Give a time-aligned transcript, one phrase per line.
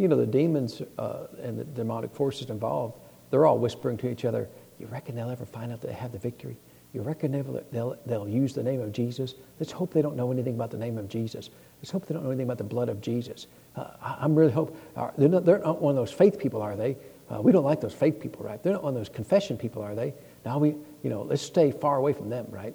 [0.00, 2.94] you know, the demons uh, and the demonic forces involved,
[3.30, 6.18] they're all whispering to each other, you reckon they'll ever find out they have the
[6.18, 6.56] victory?
[6.94, 9.34] You reckon they'll, they'll, they'll use the name of Jesus?
[9.60, 11.50] Let's hope they don't know anything about the name of Jesus.
[11.80, 13.46] Let's hope they don't know anything about the blood of Jesus.
[13.76, 16.62] Uh, I, am really hope uh, they're not, they're not one of those faith people,
[16.62, 16.96] are they?
[17.30, 18.60] Uh, we don't like those faith people, right?
[18.62, 20.14] They're not one of those confession people, are they?
[20.46, 20.70] Now we,
[21.02, 22.74] you know, let's stay far away from them, right?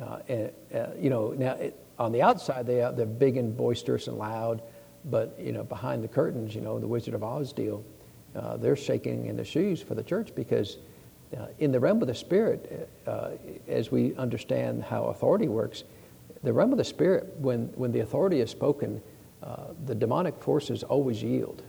[0.00, 3.56] Uh, and, uh, you know, now it, on the outside they are, they're big and
[3.56, 4.62] boisterous and loud,
[5.06, 7.84] but you know, behind the curtains, you know, the Wizard of Oz deal,
[8.34, 10.78] uh, they're shaking in the shoes for the church because
[11.36, 13.30] uh, in the realm of the Spirit, uh,
[13.68, 15.84] as we understand how authority works,
[16.42, 19.00] the realm of the Spirit, when, when the authority is spoken,
[19.42, 21.62] uh, the demonic forces always yield.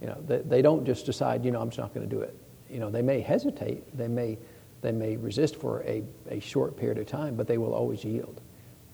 [0.00, 2.20] You know, they, they don't just decide, you know, I'm just not going to do
[2.22, 2.36] it.
[2.70, 4.38] You know, they may hesitate, they may,
[4.82, 8.40] they may resist for a, a short period of time, but they will always yield.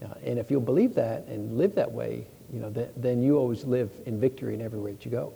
[0.03, 3.37] Uh, and if you'll believe that and live that way, you know, th- then you
[3.37, 5.35] always live in victory in every way that you go.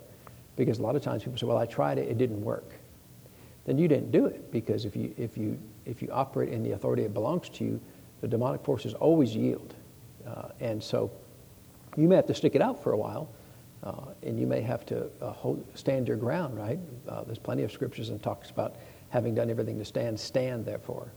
[0.57, 2.79] Because a lot of times people say, well, I tried it, it didn't work
[3.69, 6.73] then you didn't do it because if you, if you, if you operate in the
[6.73, 7.79] authority that belongs to you,
[8.23, 9.75] the demonic forces always yield.
[10.27, 11.11] Uh, and so
[11.95, 13.29] you may have to stick it out for a while,
[13.85, 16.79] uh, and you may have to uh, hold, stand your ground, right?
[17.07, 18.77] Uh, there's plenty of scriptures and talks about
[19.11, 21.13] having done everything to stand, stand therefore.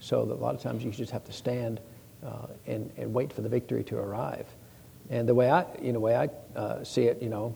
[0.00, 1.78] So a lot of times you just have to stand
[2.26, 4.48] uh, and, and wait for the victory to arrive.
[5.12, 7.54] And the way I, you know, way I uh, see it, you know,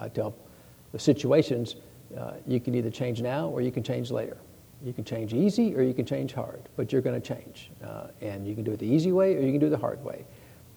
[0.00, 0.34] I tell
[0.92, 1.76] the situations,
[2.16, 4.38] uh, you can either change now or you can change later.
[4.82, 7.70] You can change easy or you can change hard, but you're going to change.
[7.84, 9.78] Uh, and you can do it the easy way or you can do it the
[9.78, 10.24] hard way.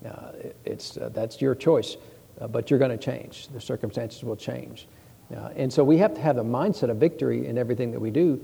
[0.06, 1.98] Uh, it, it's, uh, that's your choice,
[2.40, 3.48] uh, but you're going to change.
[3.50, 4.88] The circumstances will change.
[5.36, 8.12] Uh, and so we have to have the mindset of victory in everything that we
[8.12, 8.44] do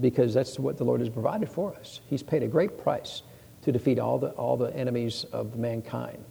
[0.00, 2.00] because that's what the Lord has provided for us.
[2.08, 3.22] He's paid a great price
[3.62, 6.24] to defeat all the, all the enemies of mankind.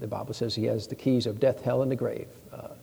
[0.00, 2.28] The Bible says he has the keys of death, hell, and the grave,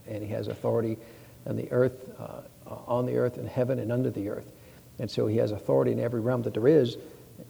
[0.08, 0.98] and he has authority
[1.46, 2.42] and the earth, uh,
[2.88, 4.52] on the earth, and heaven, and under the earth.
[5.00, 6.98] And so he has authority in every realm that there is.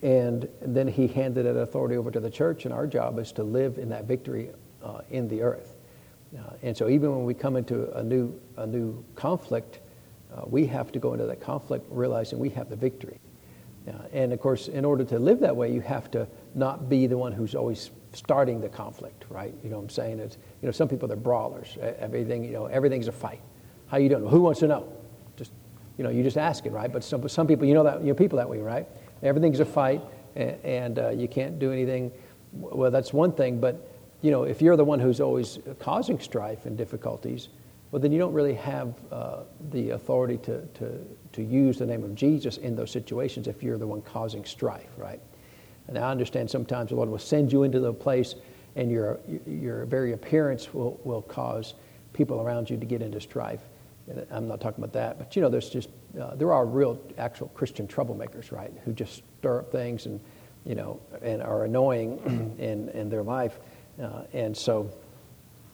[0.02, 3.44] And then he handed that authority over to the church, and our job is to
[3.44, 4.50] live in that victory
[4.84, 5.76] uh, in the earth.
[6.38, 9.80] Uh, and so even when we come into a new, a new conflict,
[10.34, 13.20] uh, we have to go into that conflict realizing we have the victory.
[13.88, 17.08] Uh, and of course, in order to live that way, you have to not be
[17.08, 19.54] the one who's always starting the conflict, right?
[19.64, 20.20] You know what I'm saying?
[20.20, 21.78] It's, you know, some people, they're brawlers.
[22.00, 23.42] Everything, you know, everything's a fight.
[23.88, 24.28] How you doing?
[24.28, 24.92] Who wants to know?
[25.38, 25.52] Just,
[25.98, 26.92] you know, you just ask it, right?
[26.92, 28.88] But some, some people, you know that, you know people that way, right?
[29.22, 30.02] Everything's a fight,
[30.36, 32.12] and, and uh, you can't do anything.
[32.54, 36.66] Well, that's one thing, but, you know, if you're the one who's always causing strife
[36.66, 37.50] and difficulties,
[37.92, 39.40] well, then you don't really have uh,
[39.72, 43.78] the authority to, to, to use the name of Jesus in those situations if you're
[43.78, 45.20] the one causing strife, right?
[45.90, 48.36] And I understand sometimes the Lord will send you into the place
[48.76, 51.74] and your, your very appearance will, will cause
[52.14, 53.60] people around you to get into strife.
[54.32, 55.90] I'm not talking about that, but you know, there's just
[56.20, 60.20] uh, there are real, actual Christian troublemakers, right, who just stir up things and
[60.66, 63.60] you know and are annoying in in their life,
[64.02, 64.90] uh, and so.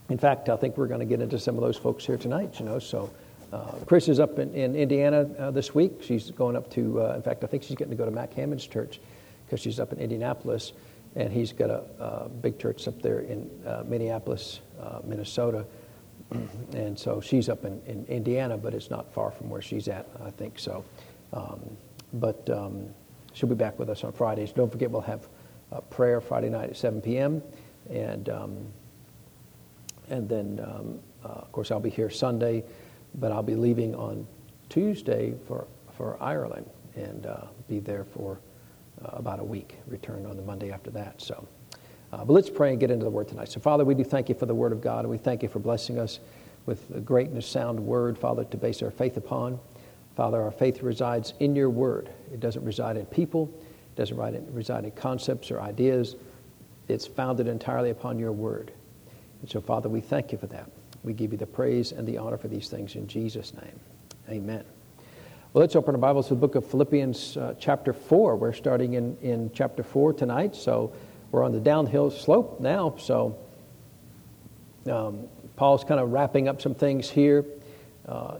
[0.07, 2.59] In fact, I think we're going to get into some of those folks here tonight.
[2.59, 3.09] You know, so
[3.51, 5.93] uh, Chris is up in, in Indiana uh, this week.
[6.03, 7.01] She's going up to.
[7.01, 8.99] Uh, in fact, I think she's getting to go to Mac Hammond's church
[9.55, 10.73] because she's up in Indianapolis,
[11.15, 14.59] and he's got a, a big church up there in uh, Minneapolis,
[15.05, 15.65] Minnesota
[16.73, 20.07] and so she's up in, in, Indiana, but it's not far from where she's at,
[20.23, 20.83] I think so.
[21.33, 21.61] Um,
[22.13, 22.87] but um,
[23.33, 24.51] she'll be back with us on Fridays.
[24.51, 25.27] Don't forget, we'll have
[25.89, 27.41] prayer Friday night at 7 p.m.
[27.89, 28.57] And, um,
[30.09, 32.63] and then, um, uh, of course, I'll be here Sunday,
[33.15, 34.25] but I'll be leaving on
[34.69, 35.67] Tuesday for,
[35.97, 38.44] for Ireland and uh, be there for uh,
[39.13, 41.21] about a week, return on the Monday after that.
[41.21, 41.47] So.
[42.13, 43.49] Uh, but let's pray and get into the word tonight.
[43.49, 45.49] So, Father, we do thank you for the word of God, and we thank you
[45.49, 46.19] for blessing us
[46.65, 49.59] with a great and a sound word, Father, to base our faith upon.
[50.15, 52.09] Father, our faith resides in your word.
[52.31, 56.15] It doesn't reside in people, it doesn't reside in concepts or ideas.
[56.87, 58.71] It's founded entirely upon your word.
[59.41, 60.69] And so, Father, we thank you for that.
[61.03, 63.79] We give you the praise and the honor for these things in Jesus' name.
[64.29, 64.74] Amen.
[65.55, 68.35] Well, let's open our Bibles to the book of Philippians, uh, chapter 4.
[68.35, 70.53] We're starting in, in chapter 4 tonight.
[70.53, 70.91] So,
[71.31, 73.37] we're on the downhill slope now, so
[74.91, 77.45] um, Paul's kind of wrapping up some things here
[78.05, 78.39] uh, uh,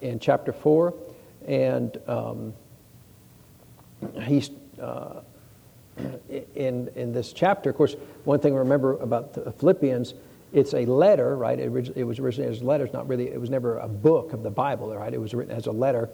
[0.00, 0.94] in chapter 4.
[1.46, 2.54] And um,
[4.22, 4.48] he's
[4.80, 5.20] uh,
[6.54, 7.94] in, in this chapter, of course,
[8.24, 10.14] one thing to remember about the Philippians,
[10.54, 11.58] it's a letter, right?
[11.58, 14.50] It, it was originally as letters, not really, it was never a book of the
[14.50, 15.12] Bible, right?
[15.12, 16.08] It was written as a letter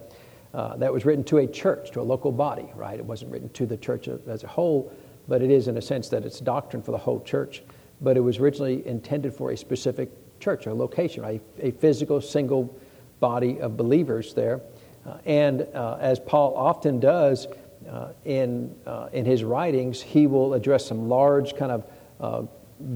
[0.52, 2.99] uh, that was written to a church, to a local body, right?
[2.99, 4.93] It wasn't written to the church as a whole,
[5.29, 7.62] but it is in a sense that it's doctrine for the whole church.
[8.00, 10.11] But it was originally intended for a specific
[10.41, 11.43] church, a location, right?
[11.61, 12.75] a physical, single
[13.20, 14.61] body of believers there.
[15.06, 17.46] Uh, and uh, as Paul often does
[17.88, 21.85] uh, in, uh, in his writings, he will address some large, kind of
[22.20, 22.43] uh,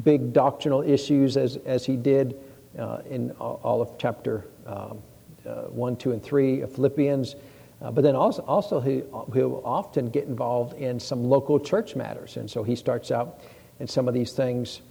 [0.02, 2.36] big doctrinal issues as, as he did
[3.08, 5.00] in all of chapter um,
[5.44, 7.37] 1, 2, and 3 of Philippians.
[7.81, 9.02] but then also, also he,
[9.32, 12.37] he'll often get involved in some local church matters.
[12.37, 13.41] And so he starts out
[13.81, 14.82] in some of these things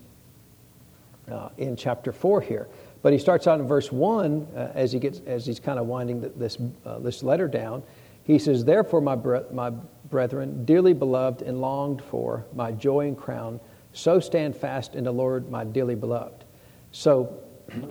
[1.58, 2.68] in chapter 4 here.
[3.04, 5.86] But he starts out in verse 1 uh, as, he gets, as he's kind of
[5.86, 7.84] winding this, uh, this letter down.
[8.24, 9.72] He says, Therefore, my, bre- my
[10.10, 13.60] brethren, dearly beloved and longed for, my joy and crown,
[13.92, 16.46] so stand fast in the Lord, my dearly beloved.
[16.94, 17.43] So,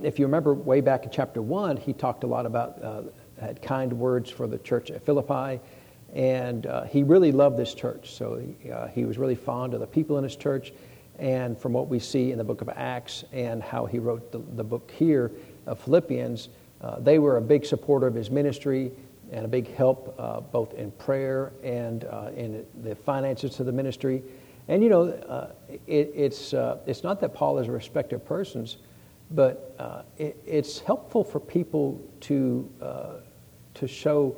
[0.03, 3.01] if you remember way back in chapter 1, he talked a lot about, uh,
[3.39, 5.59] had kind words for the church at Philippi,
[6.13, 8.13] and uh, he really loved this church.
[8.13, 10.73] So, he, uh, he was really fond of the people in his church
[11.19, 14.39] and from what we see in the book of Acts and how he wrote the,
[14.55, 15.31] the book here
[15.67, 16.49] of Philippians,
[16.81, 18.91] uh, they were a big supporter of his ministry
[19.31, 23.71] and a big help uh, both in prayer and uh, in the finances to the
[23.71, 24.23] ministry.
[24.67, 25.51] And you know,
[25.87, 28.77] it, it's, it's not that Paul is a respecter of persons,
[29.31, 32.69] but uh, it, it's helpful for people to,
[33.73, 34.35] to show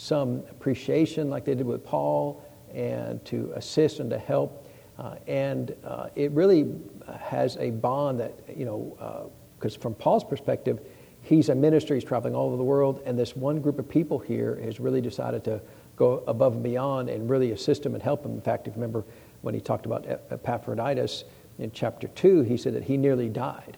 [0.00, 2.42] some appreciation like they did with Paul
[2.72, 4.66] and to assist and to help.
[4.98, 6.74] Uh, and uh, it really
[7.18, 10.80] has a bond that, you know, because uh, from Paul's perspective,
[11.22, 14.18] he's a minister, he's traveling all over the world, and this one group of people
[14.18, 15.60] here has really decided to
[15.96, 18.32] go above and beyond and really assist him and help him.
[18.32, 19.04] In fact, if you remember
[19.42, 21.24] when he talked about Epaphroditus
[21.58, 23.76] in chapter 2, he said that he nearly died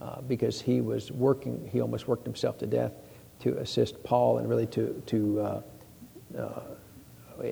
[0.00, 2.92] uh, because he was working, he almost worked himself to death
[3.40, 5.62] to assist Paul and really to, to uh,
[6.38, 6.60] uh,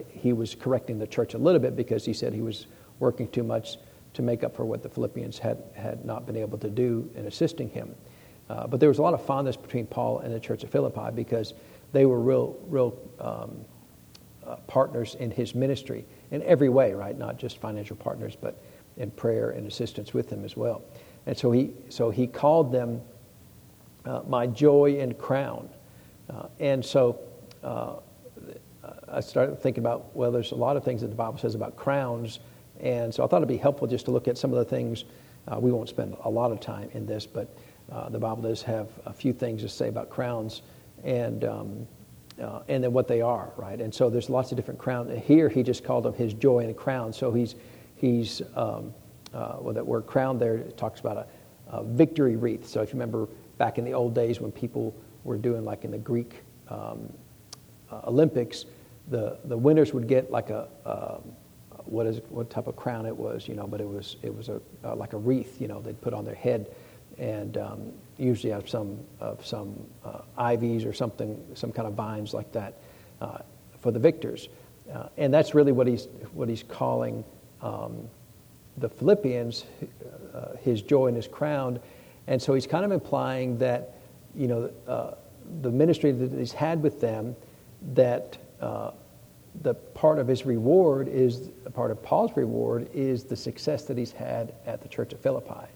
[0.09, 2.67] he was correcting the church a little bit because he said he was
[2.99, 3.77] working too much
[4.15, 7.27] to make up for what the Philippians had, had not been able to do in
[7.27, 7.95] assisting him.
[8.49, 11.11] Uh, but there was a lot of fondness between Paul and the church of Philippi
[11.15, 11.55] because
[11.93, 13.65] they were real, real um,
[14.47, 17.17] uh, partners in his ministry in every way, right?
[17.17, 18.63] Not just financial partners, but
[18.97, 20.83] in prayer and assistance with him as well.
[21.27, 23.01] And so he, so he called them
[24.05, 25.69] uh, my joy and crown.
[26.29, 27.19] Uh, and so
[27.63, 27.97] uh,
[29.09, 31.77] I started thinking about, well, there's a lot of things that the Bible says about
[31.77, 32.41] crowns
[32.81, 35.05] and so I thought it'd be helpful just to look at some of the things.
[35.47, 37.57] Uh, we won't spend a lot of time in this, but
[37.93, 40.63] uh, the Bible does have a few things to say about crowns
[41.03, 41.87] and, um,
[42.41, 43.81] uh, and then what they are, right?
[43.81, 45.11] And so there's lots of different crowns.
[45.25, 47.13] Here he just called them his joy and crown.
[47.13, 47.55] So he's,
[47.97, 48.95] he's um,
[49.35, 52.67] uh, well, that word crown there talks about a, a, victory wreath.
[52.67, 53.27] So if you remember
[53.59, 54.95] back in the old days when people
[55.25, 57.13] were doing like in the Greek um,
[57.91, 58.65] uh, Olympics,
[59.09, 61.35] the, the winners would get like a, um,
[61.85, 64.49] what is what type of crown it was, you know, but it was it was
[64.49, 66.75] a uh, like a wreath, you know, they'd put on their head,
[67.19, 72.33] and um, usually of some of some uh, ivies or something, some kind of vines
[72.33, 72.79] like that,
[73.21, 73.39] uh,
[73.81, 74.49] for the victors,
[74.93, 77.23] uh, and that's really what he's what he's calling
[77.61, 78.09] um,
[78.79, 79.65] the Philippians,
[80.35, 81.81] uh, his joy and his crown,
[82.27, 83.99] and so he's kind of implying that,
[84.35, 85.15] you know, uh,
[85.61, 87.37] the ministry that he's had with them,
[87.95, 88.39] that
[89.63, 94.13] the part of his reward is part of Paul's reward is the success that he's
[94.13, 95.67] had at the church of Philippi,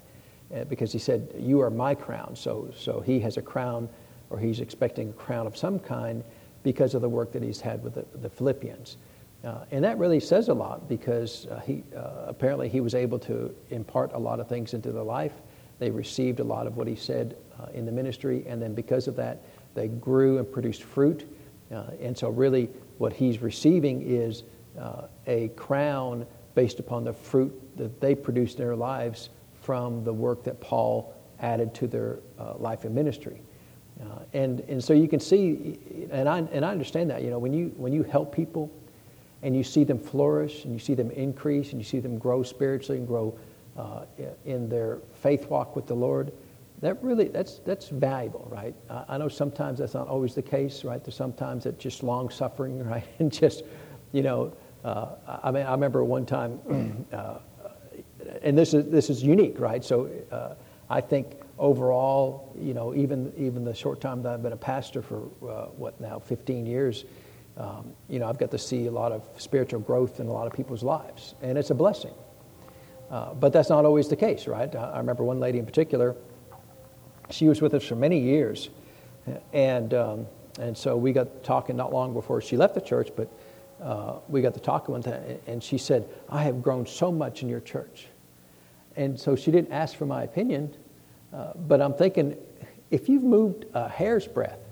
[0.55, 3.89] uh, because he said, "You are my crown." So, so he has a crown,
[4.31, 6.25] or he's expecting a crown of some kind
[6.63, 8.97] because of the work that he's had with the, the Philippians,
[9.45, 13.19] uh, and that really says a lot because uh, he uh, apparently he was able
[13.21, 15.33] to impart a lot of things into their life.
[15.79, 19.07] They received a lot of what he said uh, in the ministry, and then because
[19.07, 19.43] of that,
[19.75, 21.25] they grew and produced fruit.
[21.73, 22.69] Uh, and so, really,
[22.99, 24.43] what he's receiving is
[24.77, 26.27] uh, a crown
[26.57, 29.31] based upon the fruit that they produced in their lives
[29.63, 32.19] from the work that Paul added to their
[32.57, 33.41] life and ministry.
[34.33, 35.79] And, and so you can see,
[36.11, 38.73] and I, and I understand that, you know, when you, when you help people
[39.43, 42.43] and you see them flourish and you see them increase and you see them grow
[42.43, 43.39] spiritually and grow
[43.77, 44.05] uh,
[44.45, 46.33] in their faith walk with the Lord,
[46.81, 48.75] that really that's that's valuable right?
[48.91, 51.03] I, I, know sometimes that's not always the case right?
[51.03, 53.05] There's sometimes it's just long suffering right?
[53.19, 53.63] And just
[54.13, 54.53] you know
[54.85, 55.09] uh,
[55.43, 57.39] I mean I remember one time uh,
[58.43, 59.85] and this is this is unique right?
[59.85, 60.55] So uh,
[60.91, 65.03] I think overall you know even even the short time that I've been a pastor
[65.03, 67.05] for uh, what now 15 years
[67.59, 70.47] um, you know I've got to see a lot of spiritual growth in a lot
[70.47, 72.15] of people's lives and it's a blessing
[73.11, 76.17] uh, but that's not always the case right I, I remember one lady in particular
[77.31, 78.71] she was with us for many years.
[79.53, 80.27] And, um,
[80.59, 83.31] and so we got talking not long before she left the church, but
[83.83, 87.43] uh, we got to talking one time, and she said, I have grown so much
[87.43, 88.07] in your church.
[88.97, 90.75] And so she didn't ask for my opinion,
[91.31, 92.37] Uh, but I'm thinking,
[92.91, 94.65] if you've moved a hair's breadth,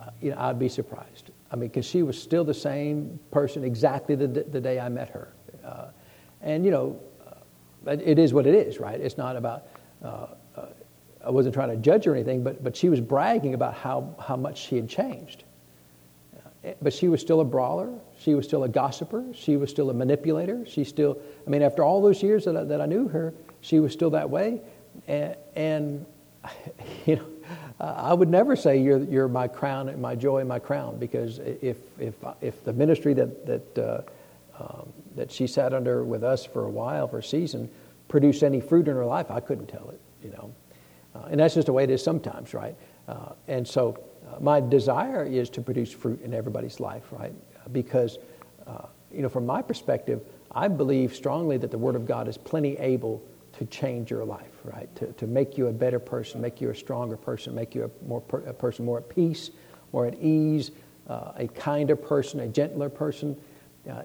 [0.00, 1.30] uh, you know, I'd be surprised.
[1.54, 5.08] I mean, because she was still the same person exactly the, the day I met
[5.10, 5.32] her.
[5.64, 5.86] Uh,
[6.42, 7.00] and, you know,
[7.86, 9.00] uh, it is what it is, right?
[9.00, 9.68] It's not about,
[10.02, 10.66] uh, uh,
[11.24, 14.16] I wasn't trying to judge her or anything, but, but she was bragging about how,
[14.18, 15.44] how much she had changed.
[16.82, 17.92] But she was still a brawler.
[18.18, 19.24] She was still a gossiper.
[19.32, 20.66] She was still a manipulator.
[20.66, 23.78] She still, I mean, after all those years that I, that I knew her, she
[23.78, 24.60] was still that way.
[25.06, 26.06] And, and
[27.06, 27.26] you know,
[27.80, 31.38] I would never say you're, you're my crown, and my joy, and my crown, because
[31.38, 34.02] if, if, if the ministry that, that, uh,
[34.58, 37.68] um, that she sat under with us for a while, for a season,
[38.08, 40.54] produced any fruit in her life, I couldn't tell it, you know.
[41.14, 42.76] Uh, and that's just the way it is sometimes, right?
[43.08, 43.98] Uh, and so
[44.28, 47.32] uh, my desire is to produce fruit in everybody's life, right?
[47.72, 48.18] Because,
[48.66, 50.22] uh, you know, from my perspective,
[50.52, 53.22] I believe strongly that the Word of God is plenty able
[53.66, 54.94] to change your life, right?
[54.96, 58.06] To, to make you a better person, make you a stronger person, make you a,
[58.06, 59.50] more per, a person more at peace,
[59.92, 60.70] more at ease,
[61.08, 63.36] uh, a kinder person, a gentler person.
[63.88, 64.02] Uh,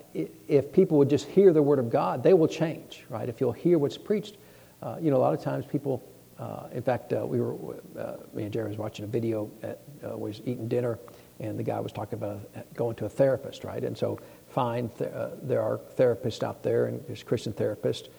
[0.48, 3.30] if people would just hear the Word of God, they will change, right?
[3.30, 4.36] If you'll hear what's preached,
[4.82, 6.04] uh, you know, a lot of times people,
[6.38, 7.56] uh, in fact, uh, we were,
[7.98, 9.80] uh, me and Jerry was watching a video, at,
[10.18, 11.00] was eating dinner,
[11.40, 12.42] and the guy was talking about
[12.76, 13.84] going to a therapist, right?
[13.84, 15.12] And so, fine, th-
[15.42, 18.10] there are therapists out there, and there's Christian therapists,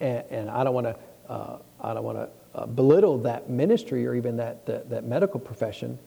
[0.00, 0.96] and, and I don't want to
[1.28, 5.38] uh, I don't want to uh, belittle that ministry or even that, that, that medical
[5.38, 5.98] profession.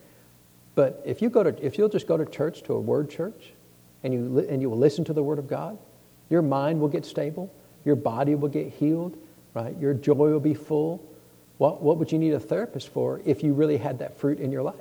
[0.74, 3.54] But if you go to if you'll just go to church to a word church,
[4.04, 5.78] and you li- and you will listen to the word of God,
[6.30, 7.54] your mind will get stable,
[7.86, 9.18] your body will get healed,
[9.54, 9.78] right?
[9.78, 11.04] Your joy will be full.
[11.58, 14.52] What what would you need a therapist for if you really had that fruit in
[14.52, 14.76] your life?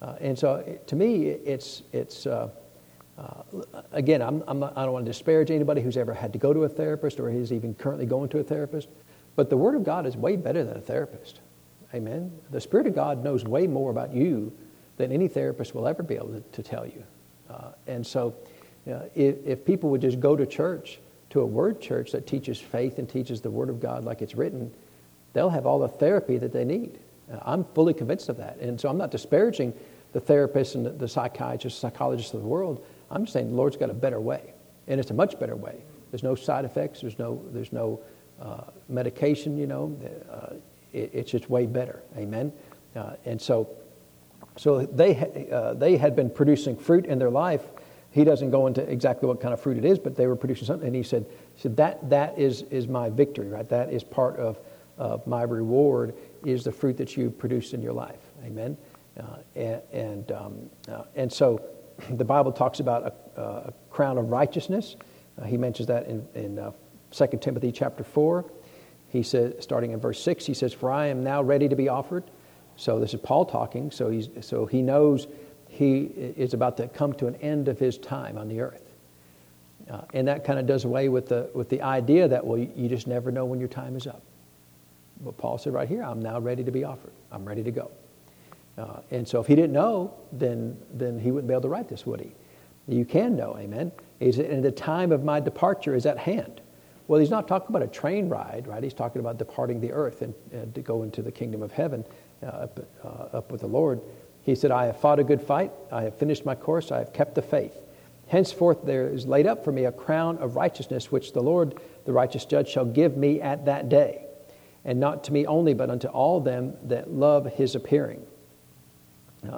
[0.00, 2.26] Uh, and so, to me, it's it's.
[2.26, 2.48] Uh,
[3.18, 3.42] uh,
[3.92, 6.52] again, I'm, I'm not, I don't want to disparage anybody who's ever had to go
[6.52, 8.88] to a therapist or is even currently going to a therapist,
[9.36, 11.40] but the Word of God is way better than a therapist.
[11.94, 12.32] Amen.
[12.50, 14.52] The Spirit of God knows way more about you
[14.96, 17.04] than any therapist will ever be able to, to tell you.
[17.50, 18.34] Uh, and so,
[18.86, 20.98] you know, if, if people would just go to church,
[21.32, 24.34] to a word church that teaches faith and teaches the Word of God like it's
[24.34, 24.70] written,
[25.32, 26.98] they'll have all the therapy that they need.
[27.32, 28.58] Uh, I'm fully convinced of that.
[28.58, 29.72] And so I'm not disparaging
[30.12, 32.84] the therapists and the, the psychiatrists, psychologists of the world.
[33.12, 34.54] I'm saying the Lord's got a better way,
[34.88, 35.84] and it's a much better way.
[36.10, 37.00] There's no side effects.
[37.00, 38.00] There's no there's no
[38.40, 39.56] uh, medication.
[39.56, 39.96] You know,
[40.30, 40.54] uh,
[40.92, 42.02] it, it's just way better.
[42.16, 42.52] Amen.
[42.96, 43.68] Uh, and so,
[44.56, 47.62] so they uh, they had been producing fruit in their life.
[48.10, 50.66] He doesn't go into exactly what kind of fruit it is, but they were producing
[50.66, 50.86] something.
[50.86, 53.68] And he said, he said that that is is my victory, right?
[53.68, 54.58] That is part of
[54.98, 56.14] of my reward
[56.44, 58.20] is the fruit that you produce in your life.
[58.44, 58.76] Amen.
[59.18, 61.62] Uh, and and, um, uh, and so
[62.10, 64.96] the Bible talks about a, a crown of righteousness.
[65.40, 66.72] Uh, he mentions that in, in uh,
[67.10, 68.44] 2 Timothy chapter 4.
[69.08, 71.88] He says, starting in verse 6, he says, For I am now ready to be
[71.88, 72.24] offered.
[72.76, 73.90] So this is Paul talking.
[73.90, 75.26] So, he's, so he knows
[75.68, 78.82] he is about to come to an end of his time on the earth.
[79.90, 82.70] Uh, and that kind of does away with the, with the idea that, well, you,
[82.74, 84.22] you just never know when your time is up.
[85.20, 87.12] But Paul said right here, I'm now ready to be offered.
[87.30, 87.90] I'm ready to go.
[88.78, 91.88] Uh, and so if he didn't know, then, then he wouldn't be able to write
[91.88, 92.32] this, would he?
[92.88, 93.92] You can know, amen.
[94.20, 96.60] Is it, and the time of my departure is at hand.
[97.08, 98.82] Well, he's not talking about a train ride, right?
[98.82, 102.04] He's talking about departing the earth and, and to go into the kingdom of heaven
[102.42, 104.00] uh, up, uh, up with the Lord.
[104.42, 105.72] He said, I have fought a good fight.
[105.90, 106.90] I have finished my course.
[106.90, 107.76] I have kept the faith.
[108.28, 112.12] Henceforth, there is laid up for me a crown of righteousness, which the Lord, the
[112.12, 114.24] righteous judge, shall give me at that day.
[114.84, 118.24] And not to me only, but unto all them that love his appearing.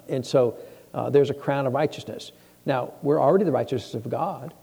[0.08, 0.58] And so
[0.92, 2.32] uh, there's a crown of righteousness.
[2.66, 4.54] Now, we're already the righteousness of God.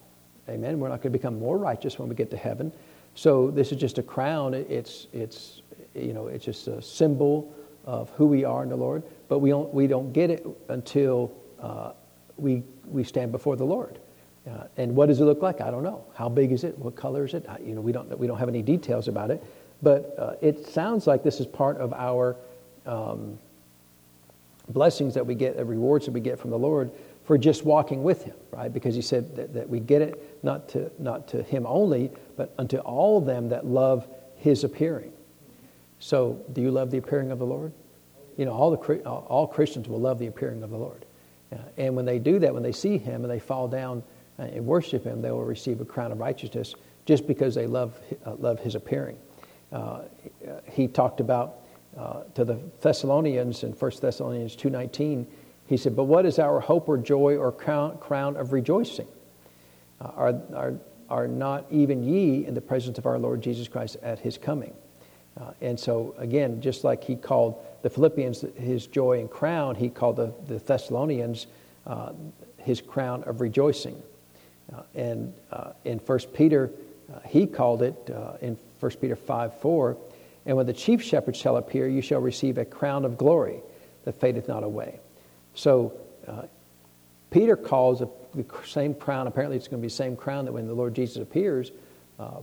[0.50, 0.80] Amen.
[0.80, 2.72] We're not going to become more righteous when we get to heaven.
[3.16, 4.54] So this is just a crown.
[4.54, 5.62] It's, it's,
[5.94, 7.54] you know, it's just a symbol
[7.86, 9.04] of who we are in the Lord.
[9.28, 11.92] But we don't, we don't get it until uh,
[12.38, 14.00] we, we stand before the Lord.
[14.50, 15.62] Uh, and what does it look like?
[15.62, 16.04] I don't know.
[16.16, 16.78] How big is it?
[16.80, 17.46] What color is it?
[17.48, 19.44] I, you know, we don't, we don't have any details about it.
[19.84, 22.36] But uh, it sounds like this is part of our
[22.86, 23.38] um,
[24.74, 26.92] blessings that we get, the rewards that we get from the Lord
[27.24, 28.72] for just walking with Him, right?
[28.72, 32.54] Because He said that, that we get it not to, not to Him only, but
[32.58, 35.14] unto all them that love His appearing.
[36.00, 37.72] So, do you love the appearing of the Lord?
[38.38, 41.06] You know, all, the, all Christians will love the appearing of the Lord.
[41.78, 44.04] And when they do that, when they see Him and they fall down
[44.40, 46.74] uh, and worship Him, they will receive a crown of righteousness
[47.06, 49.18] just because they love, uh, love His appearing.
[49.72, 50.02] Uh,
[50.70, 51.61] he talked about
[51.98, 55.26] uh, to the Thessalonians in 1 Thessalonians 2.19,
[55.68, 59.08] he said, But what is our hope or joy or crown, of rejoicing?
[60.00, 60.74] Uh, are, are,
[61.10, 64.74] are not even ye in the presence of our Lord Jesus Christ at his coming?
[65.40, 69.90] Uh, and so, again, just like he called the Philippians his joy and crown, he
[69.90, 71.48] called the, the Thessalonians
[71.88, 72.12] uh,
[72.58, 74.02] his crown of rejoicing.
[74.74, 76.72] Uh, and uh, in 1 Peter,
[77.12, 77.96] uh, he called it
[78.42, 79.98] in 1 Peter 5 4,
[80.46, 83.62] and when the chief shepherd shall appear, you shall receive a crown of glory
[84.06, 85.00] that fadeth not away.
[85.54, 85.94] So,
[87.30, 90.52] Peter calls a, the same crown, apparently it's going to be the same crown that
[90.52, 91.72] when the Lord Jesus appears,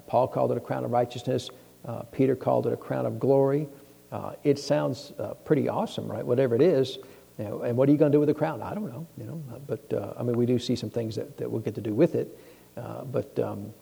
[0.06, 1.50] Paul called it a crown of righteousness.
[1.84, 3.68] Uh, Peter called it a crown of glory.
[4.10, 6.24] Uh, it sounds uh, pretty awesome, right?
[6.24, 6.98] Whatever it is.
[7.38, 8.62] You know, and what are you going to do with the crown?
[8.62, 9.06] I don't know.
[9.16, 11.60] You know, uh, but uh, I mean, we do see some things that, that we'll
[11.60, 12.36] get to do with it.
[12.76, 13.72] Uh, but um,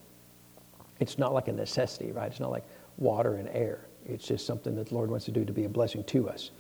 [1.01, 2.31] it's not like a necessity, right?
[2.31, 2.65] It's not like
[2.99, 3.87] water and air.
[4.09, 6.51] It's just something that the Lord wants to do to be a blessing to us.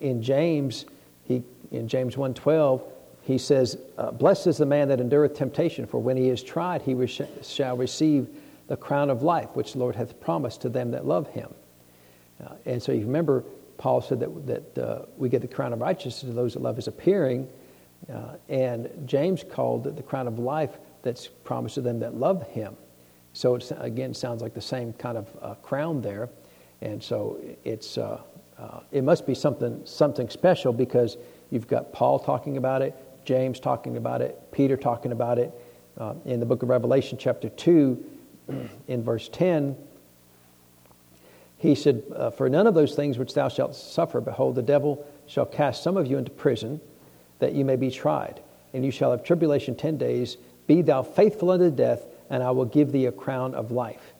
[0.00, 0.86] in James,
[1.24, 2.82] he in James 1:12,
[3.22, 3.76] he says,
[4.14, 6.94] "Blessed is the man that endureth temptation, for when he is tried, he
[7.42, 8.28] shall receive."
[8.68, 11.52] the crown of life, which the Lord hath promised to them that love him.
[12.44, 13.44] Uh, and so you remember,
[13.78, 16.76] Paul said that, that uh, we get the crown of righteousness to those that love
[16.76, 17.48] his appearing.
[18.12, 22.46] Uh, and James called it the crown of life that's promised to them that love
[22.48, 22.76] him.
[23.32, 26.28] So it again sounds like the same kind of uh, crown there.
[26.82, 28.20] And so it's, uh,
[28.58, 31.16] uh, it must be something, something special because
[31.50, 35.52] you've got Paul talking about it, James talking about it, Peter talking about it.
[36.24, 38.04] in the book of Revelation, chapter 2,
[38.88, 39.76] in verse 10,
[41.58, 45.06] he said, uh, For none of those things which thou shalt suffer, behold, the devil
[45.26, 46.80] shall cast some of you into prison,
[47.38, 48.40] that you may be tried.
[48.72, 50.36] And you shall have tribulation ten days.
[50.66, 54.12] Be thou faithful unto death, and I will give thee a crown of life.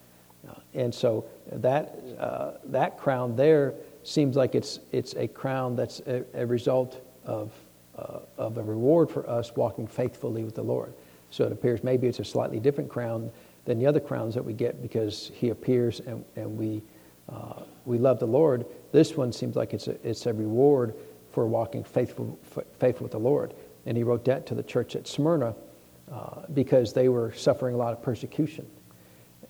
[0.49, 6.01] Uh, and so that, uh, that crown there seems like it's, it's a crown that's
[6.01, 7.53] a, a result of,
[7.99, 10.93] uh, of a reward for us walking faithfully with the Lord.
[11.31, 13.31] So it appears maybe it's a slightly different crown
[13.65, 16.83] than the other crowns that we get because he appears and, and we,
[17.29, 18.65] uh, we love the Lord.
[18.93, 20.95] This one seems like it's a, it's a reward
[21.33, 22.39] for walking faithful,
[22.79, 23.55] faithful with the Lord.
[23.87, 25.55] And he wrote that to the church at Smyrna
[26.11, 28.67] uh, because they were suffering a lot of persecution.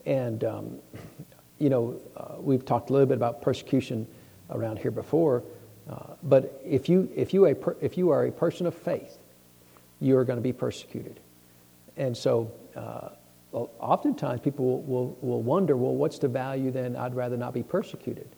[0.06, 0.78] And, um,
[1.58, 4.06] you know, uh, we've talked a little bit about persecution
[4.50, 5.42] around here before.
[5.88, 9.18] Uh, but if you, if, you a per, if you are a person of faith,
[10.00, 11.20] you are going to be persecuted.
[11.96, 13.10] And so uh,
[13.52, 16.96] well, oftentimes people will, will, will wonder, well, what's the value then?
[16.96, 18.28] I'd rather not be persecuted.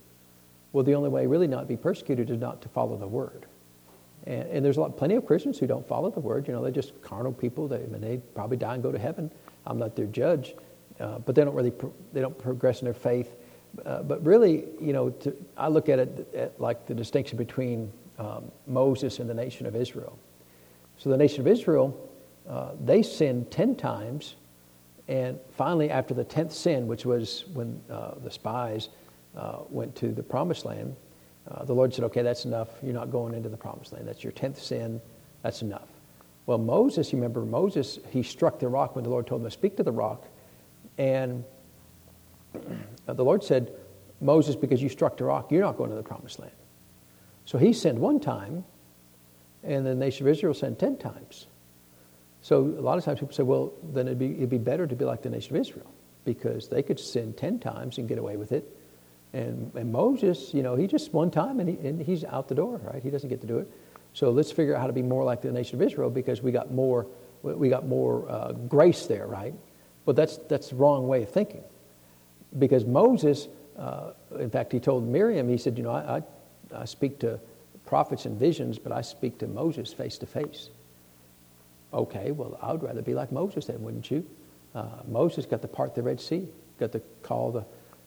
[0.72, 3.46] Well, the only way really not to be persecuted is not to follow the word.
[4.26, 6.46] And, and there's a lot, plenty of Christians who don't follow the word.
[6.46, 7.66] You know, they're just carnal people.
[7.66, 9.31] They, mean, they probably die and go to heaven.
[9.66, 10.54] I'm not their judge.
[11.00, 13.37] Uh, but they don't really, pro- they don't progress in their faith.
[13.84, 17.92] Uh, but really, you know, to, I look at it at like the distinction between
[18.18, 20.18] um, Moses and the nation of Israel.
[20.96, 22.11] So the nation of Israel,
[22.48, 24.34] uh, they sinned 10 times
[25.08, 28.90] and finally, after the 10th sin, which was when uh, the spies
[29.34, 30.94] uh, went to the promised land,
[31.50, 32.68] uh, the Lord said, Okay, that's enough.
[32.82, 34.06] You're not going into the promised land.
[34.06, 35.00] That's your 10th sin.
[35.42, 35.88] That's enough.
[36.44, 39.50] Well, Moses, you remember Moses, he struck the rock when the Lord told him to
[39.50, 40.26] speak to the rock.
[40.98, 41.44] And
[43.06, 43.72] the Lord said,
[44.20, 46.52] Moses, because you struck the rock, you're not going to the promised land.
[47.44, 48.64] So he sinned one time,
[49.62, 51.46] and the nation of Israel sinned 10 times.
[52.42, 54.96] So a lot of times people say, well, then it'd be, it'd be better to
[54.96, 55.90] be like the nation of Israel
[56.24, 58.76] because they could sin 10 times and get away with it.
[59.32, 62.54] And, and Moses, you know, he just one time and, he, and he's out the
[62.54, 63.02] door, right?
[63.02, 63.70] He doesn't get to do it.
[64.14, 66.50] So let's figure out how to be more like the nation of Israel because we
[66.50, 67.06] got more,
[67.42, 69.54] we got more uh, grace there, right?
[70.08, 71.62] But that's, that's the wrong way of thinking.
[72.58, 73.46] Because Moses,
[73.78, 76.22] uh, in fact, he told Miriam, he said, you know, I, I,
[76.80, 77.38] I speak to
[77.84, 80.70] prophets and visions, but I speak to Moses face to face.
[81.92, 84.24] Okay, well, I would rather be like Moses then, wouldn't you?
[84.74, 86.48] Uh, Moses got to part the Red Sea,
[86.80, 87.66] got to call the,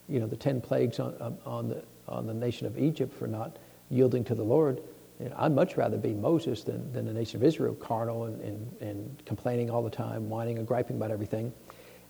[0.09, 3.57] you know, the ten plagues on, on, the, on the nation of Egypt for not
[3.91, 4.81] yielding to the Lord.
[5.19, 8.75] And I'd much rather be Moses than, than the nation of Israel, carnal and, and,
[8.81, 11.53] and complaining all the time, whining and griping about everything.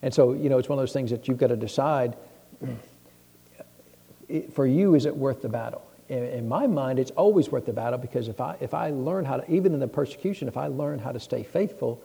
[0.02, 2.16] And so, you know, it's one of those things that you've got to decide
[4.54, 5.84] for you, is it worth the battle?
[6.12, 9.38] in my mind, it's always worth the battle because if I, if I learn how
[9.38, 12.04] to, even in the persecution, if I learn how to stay faithful,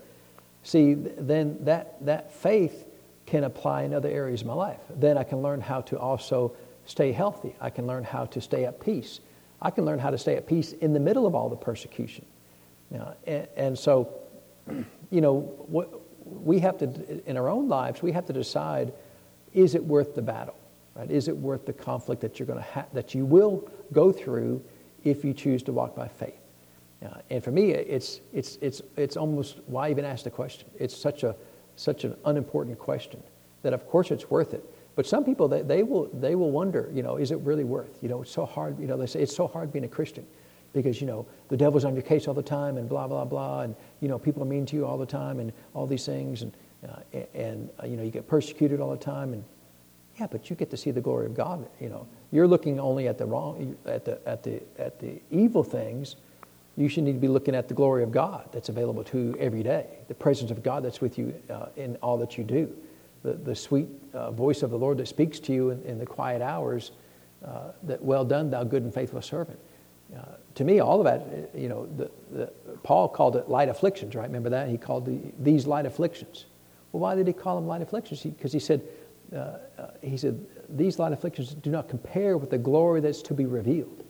[0.63, 2.87] see, then that, that faith
[3.27, 4.81] can apply in other areas of my life.
[4.91, 6.55] Then I can learn how to also
[6.85, 7.57] stay healthy.
[7.61, 9.19] I can learn how to stay at peace.
[9.61, 12.25] I can learn how to stay at peace in the middle of all the persecution.
[12.91, 14.15] Now, and, and so,
[15.11, 15.91] you know, what,
[16.27, 18.93] we have to, in our own lives, we have to decide
[19.53, 20.57] is it worth the battle?
[20.95, 21.11] Right?
[21.11, 24.63] Is it worth the conflict that you're to ha- that you will go through
[25.05, 26.41] if you choose to walk by faith?
[27.05, 30.69] Uh, and for me, it's it's it's it's almost why even ask the question?
[30.79, 31.37] It's such a
[31.77, 33.23] such an unimportant question
[33.63, 34.65] that of course it's worth it
[34.97, 38.03] But some people, they, they, will, they will wonder, you know, is it really worth?
[38.03, 40.27] You know, it's so hard, you know, they say it's so hard being a Christian
[40.77, 43.63] because, you know, the devil's on your case all the time and blah, blah, blah.
[43.63, 46.43] And, you know, people are mean to you all the time and all these things.
[46.43, 46.53] And,
[46.89, 49.33] uh, and uh, you know, you get persecuted all the time.
[49.33, 49.43] And,
[50.21, 52.07] yeah, but you get to see the glory of God, you know.
[52.31, 56.17] You're looking only at the wrong, at the, at the, at the evil things.
[56.77, 59.37] You should need to be looking at the glory of God that's available to you
[59.39, 62.75] every day, the presence of God that's with you uh, in all that you do
[63.27, 66.07] the, the sweet uh, voice of the Lord that speaks to you in, in the
[66.07, 66.93] quiet hours,
[67.45, 69.59] uh, that well done, thou good and faithful servant.
[70.15, 70.21] Uh,
[70.55, 72.47] to me, all of that, uh, you know, the, the,
[72.83, 74.27] Paul called it light afflictions, right?
[74.27, 74.69] Remember that?
[74.69, 76.47] He called the, these light afflictions.
[76.93, 78.23] Well, why did he call them light afflictions?
[78.23, 78.83] Because he, he, said,
[79.35, 79.59] uh, uh,
[80.03, 84.05] he said, these light afflictions do not compare with the glory that's to be revealed.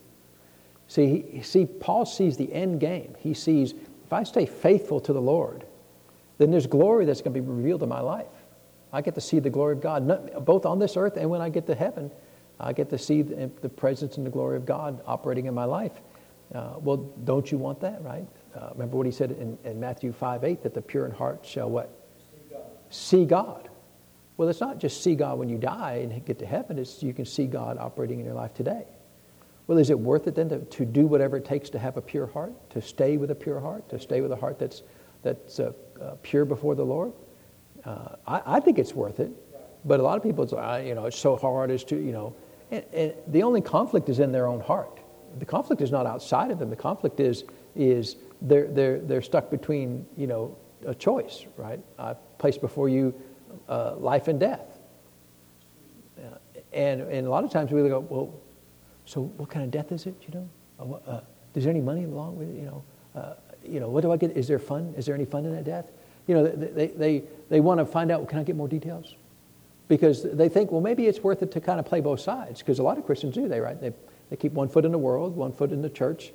[0.88, 3.14] See, he, see, Paul sees the end game.
[3.18, 5.64] He sees, if I stay faithful to the Lord,
[6.38, 8.26] then there's glory that's going to be revealed in my life.
[8.92, 11.48] I get to see the glory of God, both on this earth and when I
[11.48, 12.10] get to heaven.
[12.58, 15.64] I get to see the, the presence and the glory of God operating in my
[15.64, 15.92] life.
[16.54, 18.26] Uh, well, don't you want that, right?
[18.54, 21.44] Uh, remember what he said in, in, Matthew 5 8 that the pure in heart
[21.44, 21.90] shall what?
[22.18, 22.62] See God.
[22.88, 23.68] see God.
[24.36, 27.12] Well, it's not just see God when you die and get to heaven, it's you
[27.12, 28.84] can see God operating in your life today.
[29.66, 32.02] Well, is it worth it then to, to do whatever it takes to have a
[32.02, 34.82] pure heart, to stay with a pure heart, to stay with a heart that's,
[35.22, 37.12] that's uh, uh pure before the Lord?
[37.84, 39.30] Uh, I, I, think it's worth it,
[39.84, 40.52] but a lot of people, it's,
[40.86, 42.34] you know, it's so hard as to, you know,
[42.70, 45.00] and, and, the only conflict is in their own heart.
[45.38, 46.70] The conflict is not outside of them.
[46.70, 51.80] The conflict is is they're they're they're stuck between you know a choice, right?
[51.98, 53.14] I place before you
[53.68, 54.78] uh, life and death,
[56.72, 58.34] and and a lot of times we go, well,
[59.04, 60.14] so what kind of death is it?
[60.26, 61.20] You know, uh, uh
[61.54, 62.56] is there any money along with it?
[62.56, 64.36] You know, uh, you know, what do I get?
[64.36, 64.94] Is there fun?
[64.96, 65.86] Is there any fun in that death?
[66.26, 69.14] You know, they, they, they want to find out, well, can I get more details?
[69.88, 72.78] Because they think, well, maybe it's worth it to kind of play both sides, because
[72.78, 73.80] a lot of Christians do, they, right?
[73.80, 73.92] They,
[74.30, 76.32] they keep one foot in the world, one foot in the church.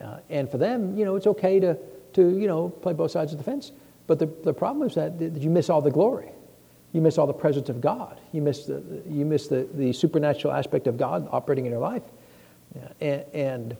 [0.00, 1.76] Uh, and for them, you know, it's okay to,
[2.12, 3.72] to, you know, play both sides of the fence.
[4.06, 6.30] But the, the problem is that, that you miss all the glory.
[6.92, 8.20] You miss all the presence of God.
[8.32, 12.02] You miss the, you miss the, the supernatural aspect of God operating in your life.
[13.00, 13.76] And, and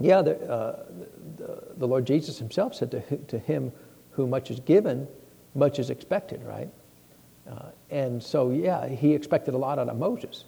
[0.00, 0.84] yeah, the, uh,
[1.36, 3.72] the, the, Lord Jesus himself said to, to him
[4.12, 5.06] who much is given,
[5.54, 6.68] much is expected, right?
[7.48, 10.44] Uh, and so, yeah, he expected a lot out of Moses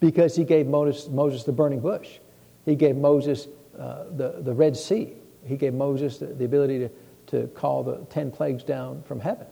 [0.00, 2.18] because he gave Moses, Moses the burning bush.
[2.64, 5.14] He gave Moses uh, the, the Red Sea.
[5.46, 6.90] He gave Moses the, the, ability to,
[7.28, 9.46] to call the 10 plagues down from heaven.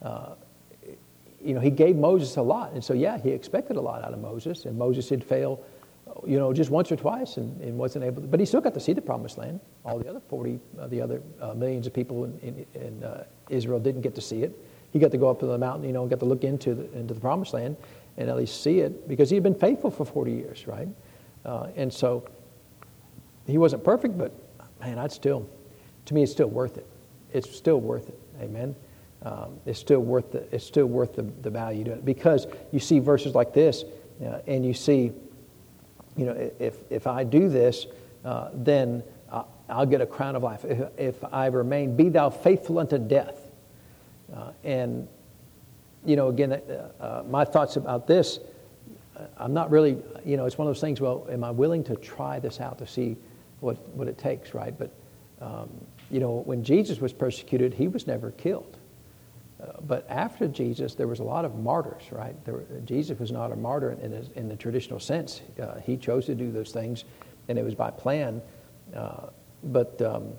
[0.00, 0.34] Uh,
[1.44, 2.72] you know, he gave Moses a lot.
[2.72, 4.64] And so, yeah, he expected a lot out of Moses.
[4.64, 5.60] And Moses did fail
[6.26, 8.74] you know, just once or twice and, and, wasn't able to, but he still got
[8.74, 9.60] to see the promised land.
[9.84, 13.24] All the other 40, uh, the other uh, millions of people in, in, in uh,
[13.48, 14.56] Israel didn't get to see it.
[14.92, 16.74] He got to go up to the mountain, you know, and got to look into
[16.74, 17.76] the, into the promised land
[18.16, 20.88] and at least see it because he had been faithful for 40 years, right?
[21.44, 22.28] Uh, and so
[23.46, 24.32] he wasn't perfect, but
[24.80, 25.48] man, I'd still,
[26.04, 26.86] to me, it's still worth it.
[27.32, 28.18] It's still worth it.
[28.40, 28.74] Amen.
[29.22, 32.80] Um, it's still worth the, it's still worth the, the value to it because you
[32.80, 33.84] see verses like this
[34.24, 35.12] uh, and you see
[36.16, 37.86] you know, if, if I do this,
[38.24, 39.02] uh, then
[39.68, 40.64] I'll get a crown of life.
[40.64, 43.41] If, if, I remain, be thou faithful unto death.
[44.34, 45.08] Uh, and,
[46.04, 48.38] you know, again, uh, uh, my thoughts about this,
[49.16, 51.84] uh, I'm not really, you know, it's one of those things, well, am I willing
[51.84, 53.16] to try this out to see
[53.60, 54.76] what, what it takes, right?
[54.76, 54.90] But,
[55.40, 55.68] um,
[56.10, 58.78] you know, when Jesus was persecuted, he was never killed.
[59.62, 62.34] Uh, but after Jesus, there was a lot of martyrs, right?
[62.84, 65.42] Jesus was not a martyr in, a, in the traditional sense.
[65.60, 67.04] Uh, he chose to do those things,
[67.48, 68.42] and it was by plan.
[68.94, 69.26] Uh,
[69.64, 70.32] but um,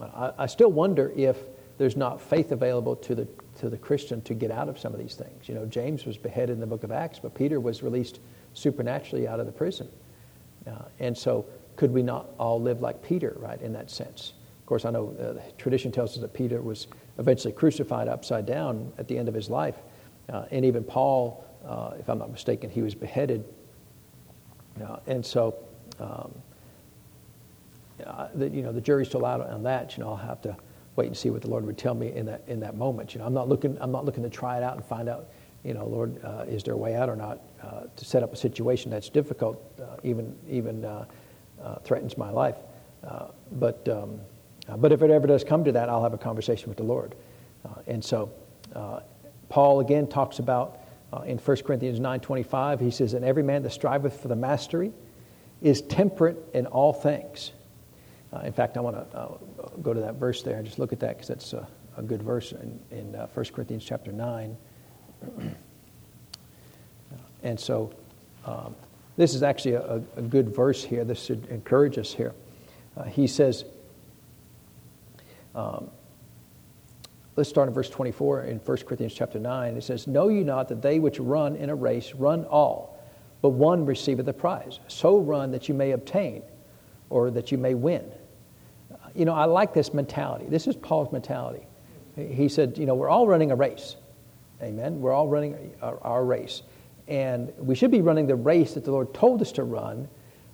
[0.00, 1.36] I, I, still wonder if
[1.78, 3.28] there's not faith available to the,
[3.60, 5.48] to the Christian to get out of some of these things.
[5.48, 8.18] You know, James was beheaded in the book of Acts, but Peter was released
[8.52, 9.88] supernaturally out of the prison.
[10.66, 14.32] Uh, and so, could we not all live like Peter, right, in that sense?
[14.60, 16.88] Of course, I know uh, tradition tells us that Peter was
[17.18, 19.76] eventually crucified upside down at the end of his life.
[20.28, 23.44] Uh, and even Paul, uh, if I'm not mistaken, he was beheaded.
[24.84, 25.54] Uh, and so,
[26.00, 26.34] um,
[28.34, 29.96] the, you know, the jury's still out on that.
[29.96, 30.56] You know, I'll have to
[30.98, 33.14] wait and see what the Lord would tell me in that in that moment.
[33.14, 33.78] You know, I'm not looking.
[33.80, 35.28] I'm not looking to try it out and find out.
[35.64, 37.40] You know, Lord, uh, is there a way out or not?
[37.62, 40.86] Uh, to set up a situation that's difficult, uh, even even
[41.84, 42.56] threatens my life.
[43.52, 44.20] but um,
[44.68, 46.84] uh, but if it ever does come to that, I'll have a conversation with the
[46.84, 47.14] Lord.
[47.64, 48.30] Uh, and so
[48.74, 49.00] uh,
[49.48, 50.80] Paul again talks about
[51.12, 54.92] uh, in 1 Corinthians 9.25, he says, And every man that striveth for the mastery
[55.62, 57.52] is temperate in all things.
[58.32, 59.38] Uh, in fact, I want to
[59.82, 62.22] go to that verse there and just look at that because that's a, a, good
[62.22, 64.56] verse in, in 1 Corinthians chapter 9.
[67.42, 67.92] and so
[68.44, 68.74] um,
[69.16, 71.04] this is actually a, a, good verse here.
[71.04, 72.34] This should encourage us here.
[72.96, 73.64] Uh, he says,
[75.54, 75.90] um,
[77.36, 79.76] let's start in verse 24 in 1 Corinthians chapter 9.
[79.76, 83.02] It says, Know ye not that they which run in a race run all,
[83.40, 84.80] but one receiveth the prize?
[84.88, 86.42] So run that you may obtain,
[87.10, 88.10] or that you may win.
[89.18, 90.46] You know, I like this mentality.
[90.48, 91.66] This is Paul's mentality.
[92.14, 93.96] He said, You know, we're all running a race.
[94.62, 95.00] Amen.
[95.00, 96.62] We're all running our, our race.
[97.08, 100.06] And we should be running the race that the Lord told us to run,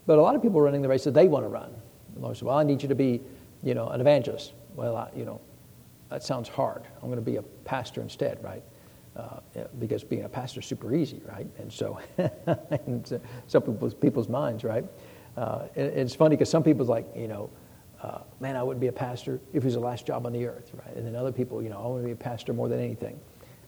[0.06, 1.74] but a lot of people are running the race that they want to run.
[2.14, 3.20] The Lord said, Well, I need you to be,
[3.62, 4.54] you know, an evangelist.
[4.74, 5.42] Well, I, you know,
[6.08, 6.84] that sounds hard.
[7.02, 8.62] I'm going to be a pastor instead, right?
[9.14, 9.40] Uh,
[9.78, 11.46] because being a pastor is super easy, right?
[11.58, 11.98] And so,
[12.86, 13.04] in
[13.46, 14.86] some people's, people's minds, right?
[15.36, 17.50] Uh, it's funny because some people's like, you know,
[18.04, 20.44] uh, man, I wouldn't be a pastor if it was the last job on the
[20.44, 20.94] earth, right?
[20.94, 23.18] And then other people, you know, I want to be a pastor more than anything.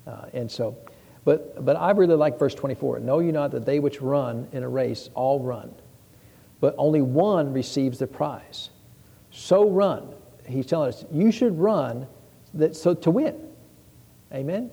[0.07, 0.77] Uh, and so,
[1.25, 3.01] but, but I really like verse 24.
[3.01, 5.75] Know you not that they which run in a race all run,
[6.61, 8.69] but only one receives the prize.
[9.31, 10.15] So run.
[10.47, 12.07] He's telling us, you should run
[12.55, 13.41] that, so to win.
[14.35, 14.71] Amen?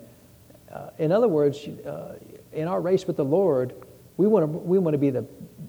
[0.70, 2.18] Uh, in other words, uh,
[2.52, 3.72] in our race with the Lord,
[4.18, 5.24] we want to, we want to be the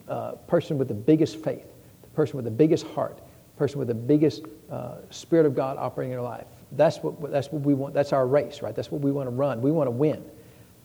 [0.10, 1.67] uh, person with the biggest faith,
[2.01, 3.21] the person with the biggest heart,
[3.57, 6.45] person with the biggest uh, Spirit of God operating in their life.
[6.73, 7.93] That's what, that's what we want.
[7.93, 8.75] That's our race, right?
[8.75, 9.61] That's what we want to run.
[9.61, 10.23] We want to win.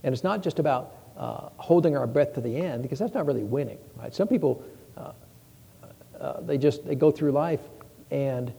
[0.02, 3.26] And it's not just about uh, holding our breath to the end, because that's not
[3.26, 4.14] really winning, right?
[4.14, 4.62] Some people,
[4.96, 5.12] uh,
[6.18, 7.60] uh, they just they go through life
[8.10, 8.52] and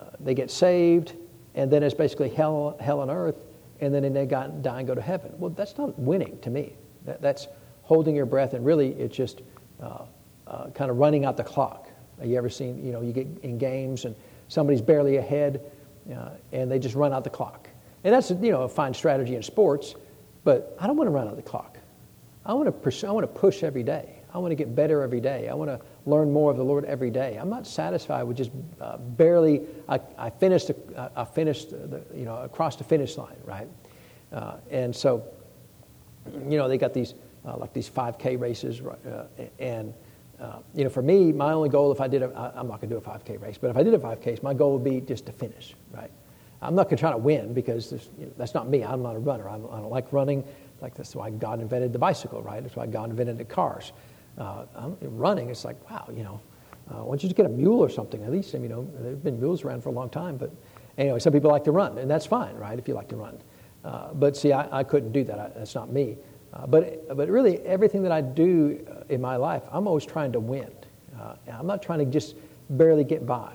[0.00, 1.14] uh, they get saved,
[1.54, 3.36] and then it's basically hell, hell on earth,
[3.80, 5.32] and then they got, die and go to heaven.
[5.38, 6.74] Well, that's not winning to me.
[7.04, 7.48] That, that's
[7.82, 9.42] holding your breath, and really it's just
[9.80, 11.87] uh, kind of running out the clock.
[12.22, 14.14] You ever seen, you know, you get in games and
[14.48, 15.60] somebody's barely ahead,
[16.12, 17.68] uh, and they just run out the clock.
[18.04, 19.94] And that's you know a fine strategy in sports,
[20.44, 21.78] but I don't want to run out the clock.
[22.46, 24.14] I want to pursue, I want to push every day.
[24.32, 25.48] I want to get better every day.
[25.48, 27.36] I want to learn more of the Lord every day.
[27.40, 28.50] I'm not satisfied with just
[28.80, 29.62] uh, barely.
[29.88, 30.70] I, I finished.
[31.16, 31.70] I finished.
[31.70, 33.68] The, you know, across the finish line, right?
[34.32, 35.24] Uh, and so,
[36.26, 37.14] you know, they got these
[37.46, 39.26] uh, like these 5K races, uh,
[39.58, 39.94] and
[40.40, 42.80] uh, you know, for me, my only goal, if I did, a, I, I'm not
[42.80, 44.84] going to do a 5K race, but if I did a 5K, my goal would
[44.84, 46.10] be just to finish, right?
[46.62, 48.84] I'm not going to try to win because you know, that's not me.
[48.84, 49.48] I'm not a runner.
[49.48, 50.44] I do not like running.
[50.80, 52.62] Like that's why God invented the bicycle, right?
[52.62, 53.92] That's why God invented the cars.
[54.36, 54.64] Uh,
[55.00, 56.40] running, it's like, wow, you know,
[56.90, 58.22] uh, why don't you just get a mule or something?
[58.22, 60.36] At least, you know, there have been mules around for a long time.
[60.36, 60.52] But
[60.96, 62.78] anyway, some people like to run, and that's fine, right?
[62.78, 63.38] If you like to run.
[63.84, 65.38] Uh, but see, I, I, couldn't do that.
[65.38, 66.16] I, that's not me.
[66.52, 70.32] Uh, but, but really, everything that I do uh, in my life, I'm always trying
[70.32, 70.70] to win.
[71.18, 72.36] Uh, I'm not trying to just
[72.70, 73.52] barely get by.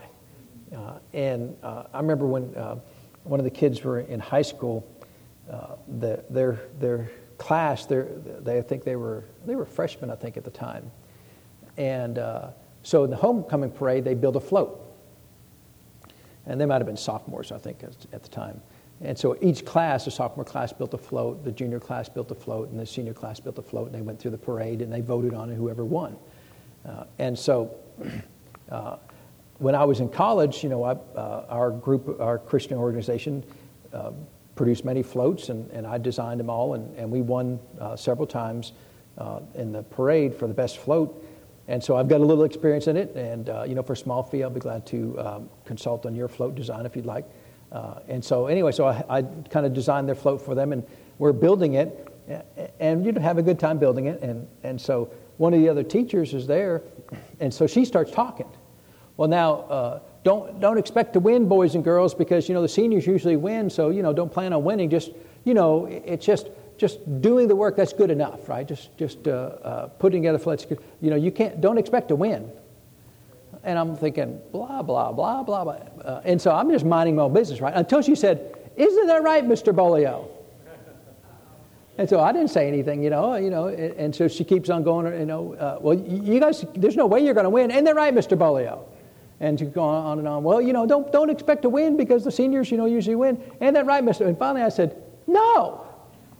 [0.75, 2.43] Uh, and uh, I remember when
[3.23, 4.86] one of the kids were in high school,
[5.99, 8.03] the, their, their class, they
[8.47, 10.91] I think they were, they were freshmen, I think, at the time.
[11.77, 12.19] And
[12.84, 14.79] so in the homecoming parade, they built a float.
[16.45, 18.62] And they might have been sophomores, I think, at the time.
[19.03, 22.35] And so each class, the sophomore class built a float, the junior class built a
[22.35, 24.91] float, and the senior class built a float, and they went through the parade and
[24.91, 26.15] they voted on whoever won.
[26.87, 27.75] Uh, and so
[28.71, 28.95] uh,
[29.57, 33.43] when I was in college, you know, I, uh, our group, our Christian organization,
[33.91, 34.11] uh,
[34.55, 38.27] produced many floats, and, and I designed them all, and, and we won uh, several
[38.27, 38.71] times
[39.17, 41.25] uh, in the parade for the best float.
[41.67, 44.23] And so I've got a little experience in it, and you know, for a small
[44.23, 47.25] fee, I'll be glad to um, consult on your float design if you'd like.
[47.73, 50.86] Uh, and so anyway, so I, I kind of designed their float for them, and
[51.17, 52.07] we're building it,
[52.79, 54.21] and you know, have a good time building it.
[54.21, 56.83] And, and so one of the other teachers is there,
[57.39, 58.47] and so she starts talking.
[59.17, 62.69] Well, now uh, don't don't expect to win, boys and girls, because you know the
[62.69, 63.69] seniors usually win.
[63.69, 64.89] So you know, don't plan on winning.
[64.89, 65.12] Just
[65.43, 68.67] you know, it's just just doing the work that's good enough, right?
[68.67, 70.65] Just just uh, uh putting together floats.
[71.01, 72.51] You know, you can't don't expect to win.
[73.63, 75.73] And I'm thinking, blah, blah, blah, blah, blah.
[75.73, 77.73] Uh, and so I'm just minding my own business, right?
[77.73, 79.73] Until she said, Isn't that right, Mr.
[79.73, 80.28] Bolio?
[81.97, 84.69] And so I didn't say anything, you know, you know, and, and so she keeps
[84.69, 87.69] on going, you know, uh, well, you guys, there's no way you're going to win.
[87.69, 88.36] And they're right, Mr.
[88.36, 88.86] Bolio?
[89.39, 90.43] And to go on and on.
[90.43, 93.39] Well, you know, don't, don't expect to win because the seniors, you know, usually win.
[93.62, 94.26] Isn't that right, Mr.
[94.26, 95.86] And finally I said, no,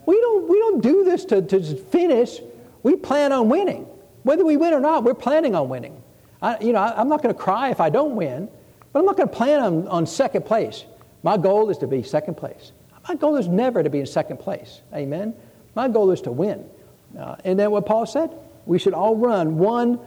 [0.06, 2.40] we don't, we don't do this to, to finish.
[2.82, 3.86] We plan on winning.
[4.24, 6.03] Whether we win or not, we're planning on winning.
[6.43, 8.49] I, you know, I, am not going to cry if I don't win,
[8.91, 10.84] but I'm not going to plan on, on second place.
[11.23, 12.73] My goal is to be second place.
[13.08, 14.82] My goal is never to be in second place.
[14.93, 15.34] Amen.
[15.73, 16.69] My goal is to win.
[17.17, 18.29] Uh, and then what Paul said,
[18.65, 19.58] we should all run.
[19.58, 19.99] One,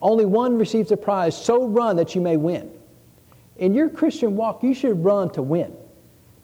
[0.00, 1.36] only one receives a prize.
[1.36, 2.70] So run that you may win.
[3.56, 5.76] In your Christian walk, you should run to win.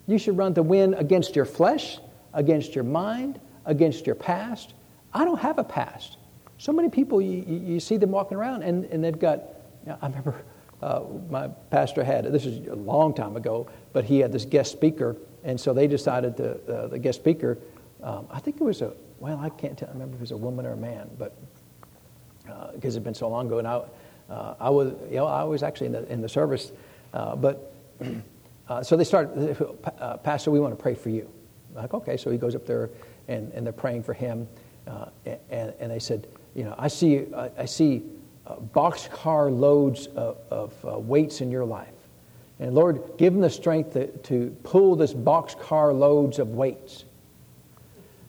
[0.07, 1.99] You should run to win against your flesh,
[2.33, 4.73] against your mind, against your past.
[5.13, 6.16] I don't have a past.
[6.57, 9.39] So many people, you, you see them walking around and, and they've got,
[9.85, 10.43] you know, I remember
[10.81, 14.71] uh, my pastor had, this is a long time ago, but he had this guest
[14.71, 15.15] speaker.
[15.43, 17.57] And so they decided to, uh, the guest speaker,
[18.03, 20.31] um, I think it was a, well, I can't tell, I remember if it was
[20.31, 21.35] a woman or a man, but
[22.43, 23.59] because uh, it had been so long ago.
[23.59, 23.81] And I,
[24.29, 26.71] uh, I, was, you know, I was actually in the, in the service.
[27.13, 27.73] Uh, but
[28.83, 29.57] so they started,
[30.23, 31.29] Pastor, we want to pray for you.
[31.75, 32.17] I'm like, okay.
[32.17, 32.89] So he goes up there
[33.27, 34.47] and, and they're praying for him.
[35.25, 37.23] and, and they said, you know, I see,
[37.55, 38.01] I, see
[38.47, 41.93] uh, boxcar loads of, of uh, weights in your life.
[42.59, 47.05] And Lord, give them the strength to, to pull this boxcar loads of weights.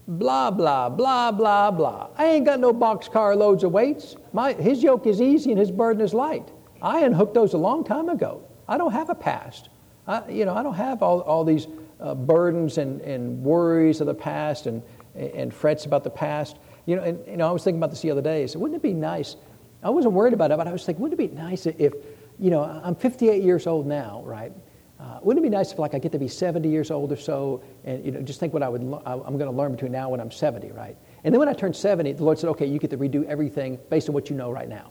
[0.07, 2.09] Blah, blah, blah, blah, blah.
[2.19, 4.15] I ain't got no boxcar loads of weights.
[4.35, 6.51] My, his yoke is easy and his burden is light.
[6.83, 8.43] I unhooked those a long time ago.
[8.69, 9.71] I don't have a past.
[10.07, 11.67] I, you know, I don't have all, all these
[11.99, 14.83] uh, burdens and, and worries of the past and,
[15.15, 16.59] and frets about the past.
[16.89, 18.47] You know, and you know, I was thinking about this the other day.
[18.47, 19.37] So wouldn't it be nice?
[19.83, 21.93] I wasn't worried about it, but I was thinking, wouldn't it be nice if,
[22.39, 24.51] you know, I'm 58 years old now, right?
[24.99, 27.17] Uh, wouldn't it be nice if, like, I get to be 70 years old or
[27.17, 30.15] so, and you know, just think what I would, I'm going to learn between now
[30.15, 30.97] and I'm 70, right?
[31.25, 33.79] And then when I turned 70, the Lord said, okay, you get to redo everything
[33.91, 34.91] based on what you know right now.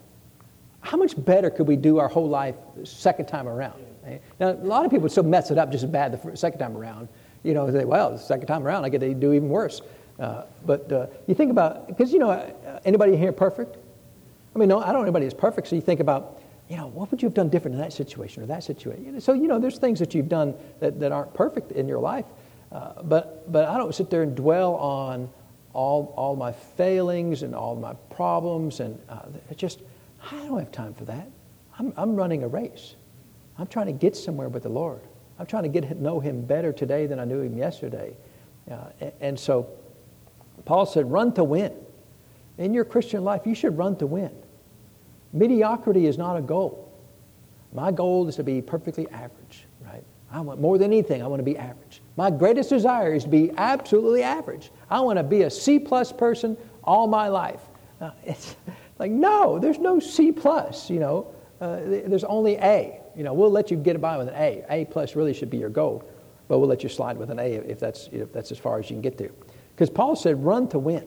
[0.82, 3.84] How much better could we do our whole life second time around?
[4.06, 4.22] Right?
[4.38, 6.76] Now, a lot of people still mess it up just as bad the second time
[6.76, 7.08] around.
[7.42, 9.82] You know, they say, well, the second time around, I get to do even worse.
[10.18, 13.76] Uh, but uh, you think about, because, you know, uh, anybody here perfect?
[14.54, 16.88] I mean, no, I don't know anybody is perfect, so you think about, you know,
[16.88, 19.20] what would you have done different in that situation or that situation?
[19.20, 22.24] So, you know, there's things that you've done that, that aren't perfect in your life.
[22.72, 25.30] Uh, but, but I don't sit there and dwell on
[25.72, 28.80] all, all my failings and all my problems.
[28.80, 29.22] And uh,
[29.56, 29.80] just,
[30.30, 31.30] I don't have time for that.
[31.78, 32.96] I'm, I'm running a race.
[33.56, 35.00] I'm trying to get somewhere with the Lord.
[35.38, 38.14] I'm trying to get to know Him better today than I knew Him yesterday.
[38.70, 39.70] Uh, and, and so
[40.68, 41.72] Paul said, run to win.
[42.58, 44.30] In your Christian life, you should run to win.
[45.32, 46.92] Mediocrity is not a goal.
[47.72, 50.04] My goal is to be perfectly average, right?
[50.30, 52.02] I want more than anything, I want to be average.
[52.18, 54.70] My greatest desire is to be absolutely average.
[54.90, 56.54] I want to be a C plus person
[56.84, 57.62] all my life.
[58.26, 58.54] It's
[58.98, 61.34] like, no, there's no C plus, you know.
[61.62, 63.00] Uh, there's only A.
[63.16, 64.64] You know, we'll let you get by with an A.
[64.68, 66.04] A plus really should be your goal,
[66.46, 68.90] but we'll let you slide with an A if that's, if that's as far as
[68.90, 69.32] you can get to.
[69.78, 71.06] Because Paul said, run to win.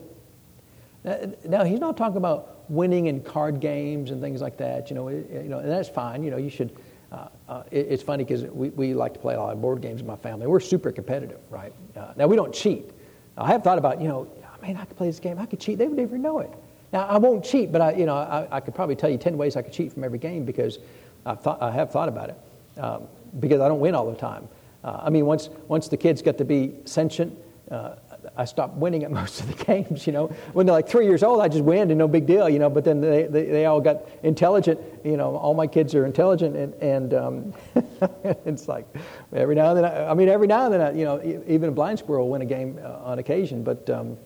[1.43, 5.09] Now, he's not talking about winning in card games and things like that, you know,
[5.09, 6.23] you know and that's fine.
[6.23, 6.71] You know, you should,
[7.11, 9.81] uh, uh, it, it's funny because we, we like to play a lot of board
[9.81, 10.47] games in my family.
[10.47, 11.73] We're super competitive, right?
[11.97, 12.91] Uh, now, we don't cheat.
[13.37, 15.59] I have thought about, you know, I mean, I could play this game, I could
[15.59, 16.53] cheat, they would never know it.
[16.93, 19.37] Now, I won't cheat, but I, you know, I, I could probably tell you 10
[19.37, 20.79] ways I could cheat from every game because
[21.25, 22.39] I've thought, I have thought about it
[22.81, 23.09] um,
[23.41, 24.47] because I don't win all the time.
[24.81, 27.37] Uh, I mean, once, once the kids get to be sentient,
[27.69, 27.95] uh,
[28.35, 30.27] I stopped winning at most of the games, you know.
[30.53, 32.69] When they're like three years old, I just win and no big deal, you know.
[32.69, 35.35] But then they, they, they all got intelligent, you know.
[35.35, 37.53] All my kids are intelligent, and, and um,
[38.45, 38.87] it's like
[39.33, 41.69] every now and then, I, I, mean, every now and then, I, you know, even
[41.69, 43.63] a blind squirrel will win a game uh, on occasion.
[43.63, 44.17] But, um,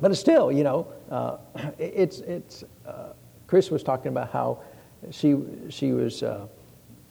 [0.00, 1.38] but still, you know, uh,
[1.78, 3.12] it's, it's, uh,
[3.46, 4.60] Chris was talking about how
[5.10, 5.36] she,
[5.68, 6.46] she was uh,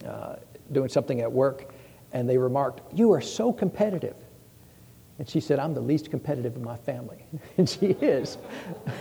[0.06, 0.36] uh,
[0.72, 1.72] doing something at work,
[2.12, 4.16] and they remarked, You are so competitive.
[5.18, 7.24] And she said, I'm the least competitive in my family.
[7.58, 8.38] and she is.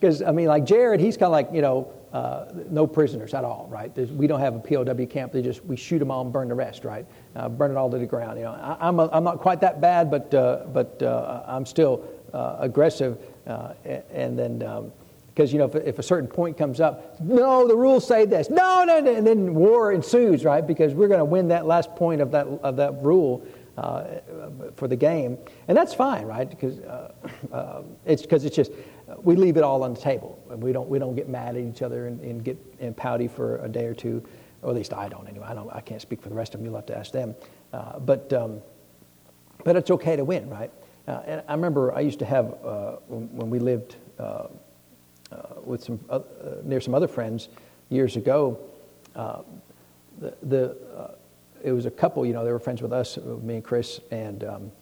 [0.00, 3.44] Because, I mean, like Jared, he's kind of like, you know, uh, no prisoners at
[3.44, 3.92] all, right?
[3.94, 5.32] There's, we don't have a POW camp.
[5.32, 7.04] They just, we shoot them all and burn the rest, right?
[7.34, 8.38] Uh, burn it all to the ground.
[8.38, 11.66] You know, I, am I'm, I'm not quite that bad, but, uh, but uh, I'm
[11.66, 13.18] still uh, aggressive.
[13.46, 13.72] Uh,
[14.12, 14.58] and then,
[15.34, 18.24] because, um, you know, if, if, a certain point comes up, no, the rules say
[18.24, 18.50] this.
[18.50, 19.14] No, no, no.
[19.14, 20.64] And then war ensues, right?
[20.64, 23.44] Because we're going to win that last point of that, of that rule
[23.78, 24.20] uh,
[24.74, 25.38] for the game,
[25.68, 26.50] and that's fine, right?
[26.50, 27.12] Because uh,
[27.52, 28.72] uh, it's because it's just
[29.22, 31.62] we leave it all on the table, and we don't we don't get mad at
[31.62, 34.20] each other and, and get and pouty for a day or two,
[34.62, 35.46] or at least I don't anyway.
[35.48, 36.66] I don't I can't speak for the rest of them.
[36.66, 37.36] You'll have to ask them,
[37.72, 38.60] uh, but um,
[39.64, 40.72] but it's okay to win, right?
[41.06, 43.96] Uh, and I remember I used to have uh, when, when, we lived
[45.64, 46.00] with some
[46.64, 47.48] near some other friends
[47.90, 48.58] years ago.
[49.14, 51.16] the, the
[51.62, 54.44] it was a couple, you know, they were friends with us, me and Chris, and
[54.44, 54.72] um,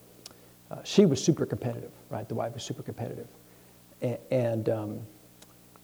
[0.71, 2.29] uh, she was super competitive, right?
[2.29, 3.29] The wife was super competitive.
[4.03, 5.01] And, and um,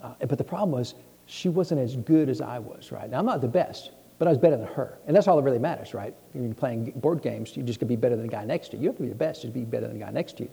[0.02, 0.94] uh, but the problem was
[1.26, 3.08] she wasn't as good as I was, right?
[3.08, 4.98] Now, I'm not the best, but I was better than her.
[5.06, 6.14] And that's all that really matters, right?
[6.32, 8.76] When you're playing board games, you just can be better than the guy next to
[8.76, 8.84] you.
[8.84, 10.50] You have to be the best to be better than the guy next to you.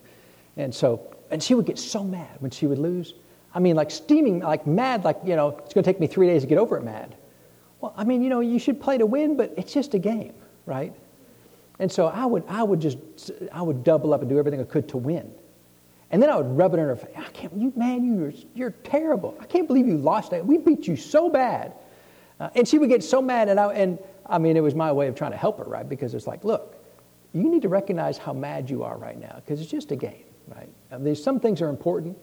[0.57, 3.13] And so, and she would get so mad when she would lose.
[3.53, 6.27] I mean, like steaming, like mad, like, you know, it's going to take me three
[6.27, 7.15] days to get over it mad.
[7.81, 10.33] Well, I mean, you know, you should play to win, but it's just a game,
[10.65, 10.93] right?
[11.79, 12.97] And so I would, I would just,
[13.51, 15.31] I would double up and do everything I could to win.
[16.11, 17.15] And then I would rub it in her face.
[17.15, 19.37] I can't, you man, you're, you're terrible.
[19.39, 20.45] I can't believe you lost that.
[20.45, 21.73] We beat you so bad.
[22.39, 23.47] Uh, and she would get so mad.
[23.47, 25.87] And I, and I mean, it was my way of trying to help her, right?
[25.87, 26.75] Because it's like, look,
[27.33, 30.23] you need to recognize how mad you are right now because it's just a game,
[30.47, 30.69] right?
[30.91, 32.17] And there's some things are important,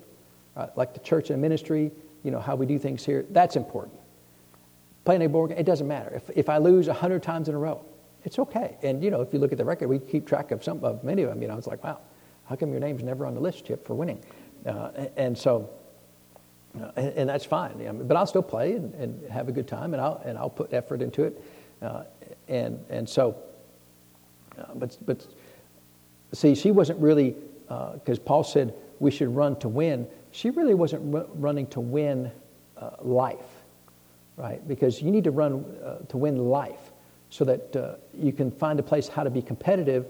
[0.57, 1.93] uh, like the church and ministry,
[2.25, 3.25] you know, how we do things here.
[3.31, 3.99] That's important.
[5.07, 6.13] Playing a board game, it doesn't matter.
[6.15, 7.83] If, if I lose 100 times in a row,
[8.25, 8.77] it's okay.
[8.83, 11.05] And, you know, if you look at the record, we keep track of some of
[11.05, 11.41] many of them.
[11.41, 12.01] You know, it's like, wow,
[12.49, 14.21] how come your name's never on the list, Chip, for winning?
[14.67, 15.71] Uh, and, and, so,
[16.77, 17.75] uh, and, and, that's fine.
[17.75, 20.37] I mean, but I'll still play and, and, have a good time, and I'll, and
[20.37, 21.41] I'll put effort into it.
[21.81, 22.03] Uh,
[22.49, 23.37] and, and so,
[24.59, 25.25] uh, but, but
[26.33, 27.37] see, she wasn't really,
[27.69, 30.09] because uh, Paul said we should run to win.
[30.33, 32.33] She really wasn't r- running to win
[32.77, 33.56] uh, life,
[34.37, 34.66] right?
[34.66, 35.64] Because you need to run
[36.09, 36.93] to win life
[37.30, 40.07] so that you can find a place how to be competitive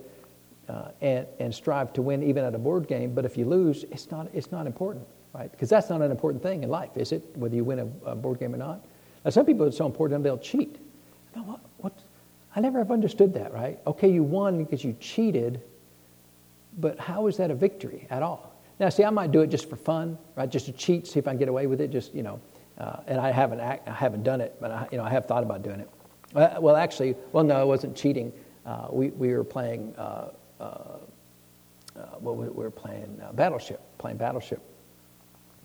[0.69, 3.15] uh, and, and strive to win even at a board game.
[3.15, 5.51] But if you lose, it's not, it's not important, right?
[5.51, 7.23] Because that's not an important thing in life, is it?
[7.37, 8.85] Whether you win a, a board game or not.
[9.25, 10.77] Now, some people, it's so important they'll cheat.
[11.35, 11.93] Now, what, what,
[12.55, 13.79] I never have understood that, right?
[13.87, 15.61] Okay, you won because you cheated,
[16.79, 18.55] but how is that a victory at all?
[18.79, 20.51] Now, see, I might do it just for fun, right?
[20.51, 21.91] Just to cheat, see if I can get away with it.
[21.91, 22.41] Just you know,
[22.79, 25.27] uh, and I haven't, act, I haven't done it, but I, you know, I have
[25.27, 25.91] thought about doing it.
[26.35, 28.33] Uh, well, actually, well, no, it wasn't cheating.
[28.65, 30.99] Uh, we, we were playing uh, uh, uh,
[32.19, 34.61] what we were playing Battleship, playing Battleship.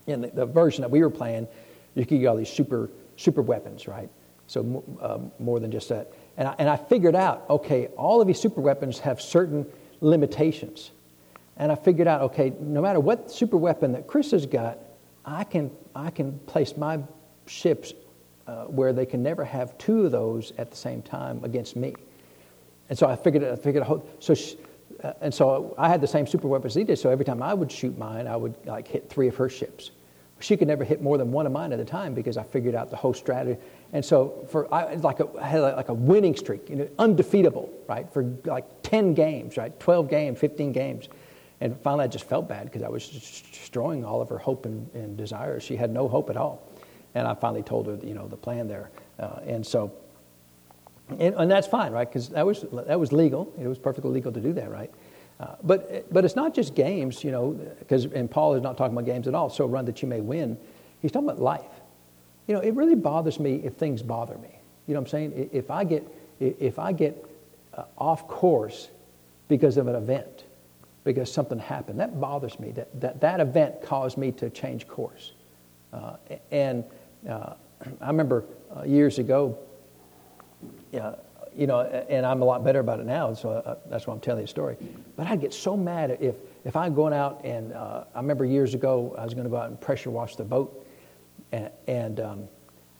[0.06, 1.46] In the, the, version that we were playing,
[1.94, 4.08] you could get all these super super weapons, right?
[4.46, 4.84] So
[5.38, 6.12] more than just that.
[6.36, 9.66] And I, and I figured out, okay, all of these super weapons have certain
[10.00, 10.90] limitations.
[11.56, 14.78] And I figured out, okay, no matter what super weapon that Chris has got,
[15.24, 17.00] I can, I can place my
[17.46, 17.94] ships
[18.46, 21.94] uh, where they can never have two of those at the same time against me.
[22.88, 23.86] And so I figured, I figured,
[24.18, 24.34] so
[25.02, 26.98] uh, and so I had the same super weapons he did.
[26.98, 29.90] So every time I would shoot mine, I would like hit three of her ships.
[30.40, 32.74] She could never hit more than one of mine at a time because I figured
[32.74, 33.60] out the whole strategy.
[33.92, 37.70] And so for I like a, I had like a winning streak, you know, undefeatable,
[37.88, 38.12] right?
[38.12, 39.78] For like 10 games, right?
[39.78, 41.08] 12 games, 15 games.
[41.62, 44.90] And finally, I just felt bad because I was destroying all of her hope and,
[44.94, 45.60] and desire.
[45.60, 46.68] She had no hope at all.
[47.14, 48.90] And I finally told her, you know, the plan there.
[49.18, 49.92] Uh, and so
[51.18, 52.08] and, and that's fine, right?
[52.08, 53.52] Because that was, that was legal.
[53.60, 54.90] It was perfectly legal to do that, right?
[55.40, 58.96] Uh, but, but it's not just games, you know, because, and Paul is not talking
[58.96, 60.56] about games at all, so run that you may win.
[61.00, 61.64] He's talking about life.
[62.46, 64.48] You know, it really bothers me if things bother me.
[64.86, 65.50] You know what I'm saying?
[65.52, 66.06] If I get,
[66.40, 67.24] if I get
[67.74, 68.88] uh, off course
[69.48, 70.41] because of an event,
[71.04, 72.70] because something happened, that bothers me.
[72.72, 75.32] That, that, that event caused me to change course.
[75.92, 76.16] Uh,
[76.50, 76.84] and
[77.28, 77.54] uh,
[78.00, 78.44] I remember
[78.76, 79.58] uh, years ago,
[80.92, 84.20] you know, and I'm a lot better about it now, so uh, that's why I'm
[84.20, 84.76] telling you the story.
[85.16, 88.74] But I'd get so mad if, if I'm going out and uh, I remember years
[88.74, 90.86] ago I was going to go out and pressure wash the boat,
[91.50, 92.48] and, and um,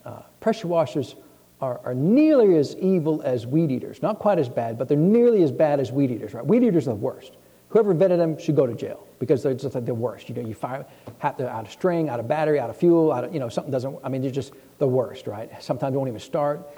[0.05, 1.15] uh, pressure washers
[1.61, 4.03] are, are nearly as evil as weed eaters.
[4.03, 6.35] Not quite as bad, but they're nearly as bad as weed eaters.
[6.35, 6.45] Right?
[6.45, 7.37] Weed eaters are the worst.
[7.73, 10.29] Whoever invented them should go to jail because they're just like the worst.
[10.29, 10.87] You know, you fire
[11.19, 13.49] have to, out of string, out of battery, out of fuel, out of, you know,
[13.49, 13.99] something doesn't.
[14.05, 15.51] I mean, they're just the worst, right?
[15.63, 16.69] Sometimes won't even start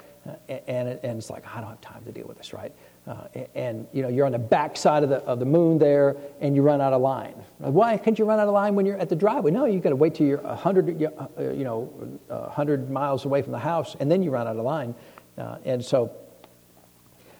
[0.47, 2.73] and, and it's like, I don't have time to deal with this, right?
[3.07, 6.17] Uh, and, you know, you're on the back side of the, of the moon there,
[6.41, 7.35] and you run out of line.
[7.59, 9.51] Why can't you run out of line when you're at the driveway?
[9.51, 11.83] No, you've got to wait till you're 100, uh, you know,
[12.27, 14.95] 100 miles away from the house, and then you run out of line.
[15.37, 16.11] Uh, and so,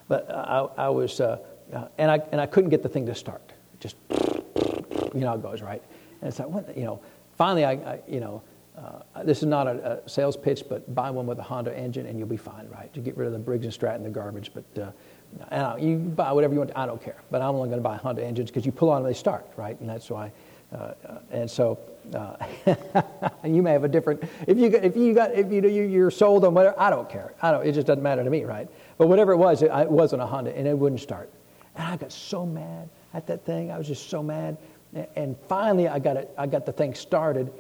[0.08, 1.40] but I, I was, uh,
[1.74, 3.54] uh, and, I, and I couldn't get the thing to start.
[3.80, 3.96] Just,
[5.14, 5.82] you know it goes, right?
[6.22, 7.02] And it's like, what, you know,
[7.38, 8.42] finally, I, I you know,
[8.78, 12.06] uh, this is not a, a, sales pitch, but buy one with a Honda engine
[12.08, 12.94] and you'll be fine, right?
[12.94, 14.52] To get rid of the Briggs and Stratton, the garbage.
[14.54, 14.92] But uh,
[15.50, 16.72] and you buy whatever you want.
[16.76, 17.22] I don't care.
[17.32, 19.46] But I'm only going to buy Honda engines because you pull on them, they start,
[19.56, 19.80] right?
[19.80, 20.32] And that's why.
[20.74, 21.80] Uh, uh and so,
[22.14, 22.36] uh,
[23.46, 24.24] you may have a different.
[24.48, 27.34] If you if you got if you you're sold on whatever, I don't care.
[27.42, 27.66] I don't.
[27.66, 28.68] It just doesn't matter to me, right?
[28.98, 31.30] But whatever it was, it, it wasn't a Honda, and it wouldn't start.
[31.76, 33.72] And I got so mad at that thing.
[33.72, 34.58] I was just so mad.
[35.16, 36.30] And finally, I got it.
[36.38, 37.52] I got the thing started,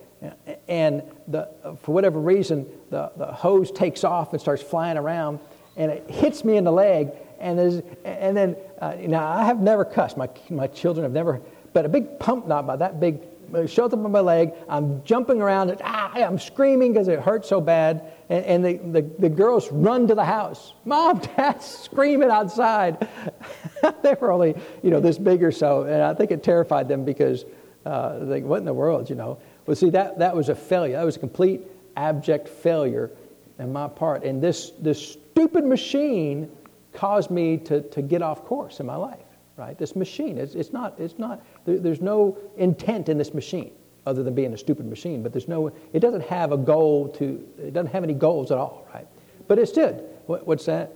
[0.69, 1.49] and the,
[1.81, 5.39] for whatever reason, the, the hose takes off and starts flying around,
[5.75, 7.11] and it hits me in the leg.
[7.39, 7.59] And,
[8.05, 10.15] and then, uh, now I have never cussed.
[10.15, 11.41] My, my children have never,
[11.73, 13.19] but a big pump knot by that big
[13.67, 14.53] shows up on my leg.
[14.67, 15.69] I'm jumping around.
[15.69, 18.11] And, ah, I'm screaming because it hurts so bad.
[18.29, 20.73] And, and the, the, the, girls run to the house.
[20.85, 23.07] Mom, Dad, screaming outside.
[24.01, 25.83] they were only, you know, this big or so.
[25.83, 27.45] And I think it terrified them because
[27.85, 29.37] uh, they, what in the world, you know?
[29.65, 30.97] But see, that, that was a failure.
[30.97, 31.61] That was a complete
[31.95, 33.11] abject failure
[33.59, 34.23] in my part.
[34.23, 36.49] And this, this stupid machine
[36.93, 39.19] caused me to, to get off course in my life,
[39.57, 39.77] right?
[39.77, 43.71] This machine, it's, it's, not, it's not There, there's no intent in this machine
[44.05, 47.47] other than being a stupid machine, but there's no, it doesn't have a goal to,
[47.57, 49.07] it doesn't have any goals at all, right?
[49.47, 50.03] But it good.
[50.27, 50.91] What, what's that?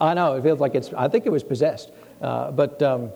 [0.00, 1.92] I know, it feels like it's, I think it was possessed.
[2.20, 3.10] Uh, but um,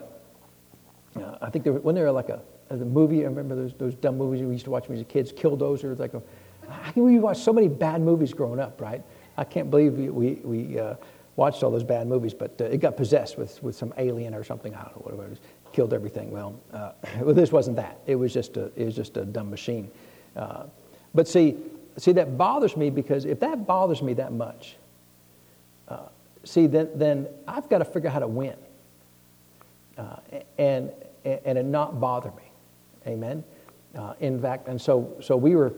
[1.41, 2.41] I think there, when they were like a,
[2.71, 5.09] a movie, I remember those, those dumb movies we used to watch when we were
[5.09, 6.23] kids, Killdozer, like a,
[6.69, 9.03] how can we watched so many bad movies growing up, right?
[9.37, 10.95] I can't believe we, we, we uh,
[11.37, 14.45] watched all those bad movies, but uh, it got possessed with, with some alien or
[14.45, 14.75] something.
[14.75, 15.39] I don't know what it was.
[15.77, 16.31] Killed everything.
[16.31, 18.01] Well, uh, well, this wasn't that.
[18.07, 19.91] It was just a, it was just a dumb machine.
[20.35, 20.65] Uh,
[21.15, 21.55] but see,
[21.99, 24.77] see, that bothers me because if that bothers me that much,
[25.89, 26.07] uh,
[26.45, 28.57] see, then, then I've got to figure out how to win
[29.99, 30.17] uh,
[30.57, 30.91] and,
[31.25, 32.43] and it not bother me.
[33.07, 33.45] Amen.
[34.21, 35.75] in fact, and so, so we were,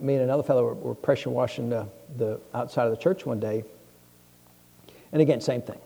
[0.00, 3.40] me and another fellow were, were pressure washing the, the outside of the church one
[3.40, 3.64] day
[5.14, 5.78] and again, same thing.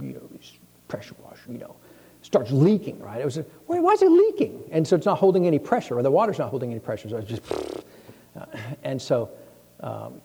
[0.00, 0.30] You know,
[0.88, 1.76] pressure washer, you know,
[2.24, 3.20] starts leaking, right?
[3.20, 4.64] It was, why is it leaking?
[4.72, 7.10] And so it's not holding any pressure, or the water's not holding any pressure.
[7.10, 8.46] So it's just, uh,
[8.82, 9.30] and so,
[9.80, 10.20] um,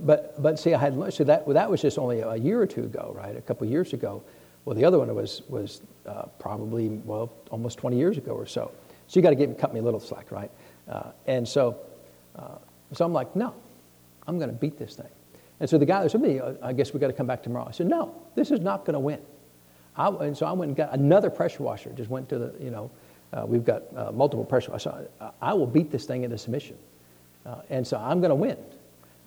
[0.00, 2.84] but but see, I had so that that was just only a year or two
[2.84, 3.36] ago, right?
[3.36, 4.22] A couple years ago.
[4.64, 8.72] Well, the other one was was uh, probably well almost 20 years ago or so.
[9.08, 10.50] So you got to give cut me a little slack, right?
[10.88, 11.76] Uh, and so,
[12.36, 12.56] uh,
[12.92, 13.54] so I'm like, no,
[14.26, 15.10] I'm going to beat this thing.
[15.60, 17.66] And so the guy to me, I guess we got to come back tomorrow.
[17.68, 19.20] I said, no, this is not going to win.
[19.96, 21.90] I, and so I went and got another pressure washer.
[21.90, 22.90] Just went to the, you know,
[23.32, 24.92] uh, we've got uh, multiple pressure washers.
[25.20, 26.76] I, I, will beat this thing into submission.
[27.44, 28.56] Uh, and so I'm going to win.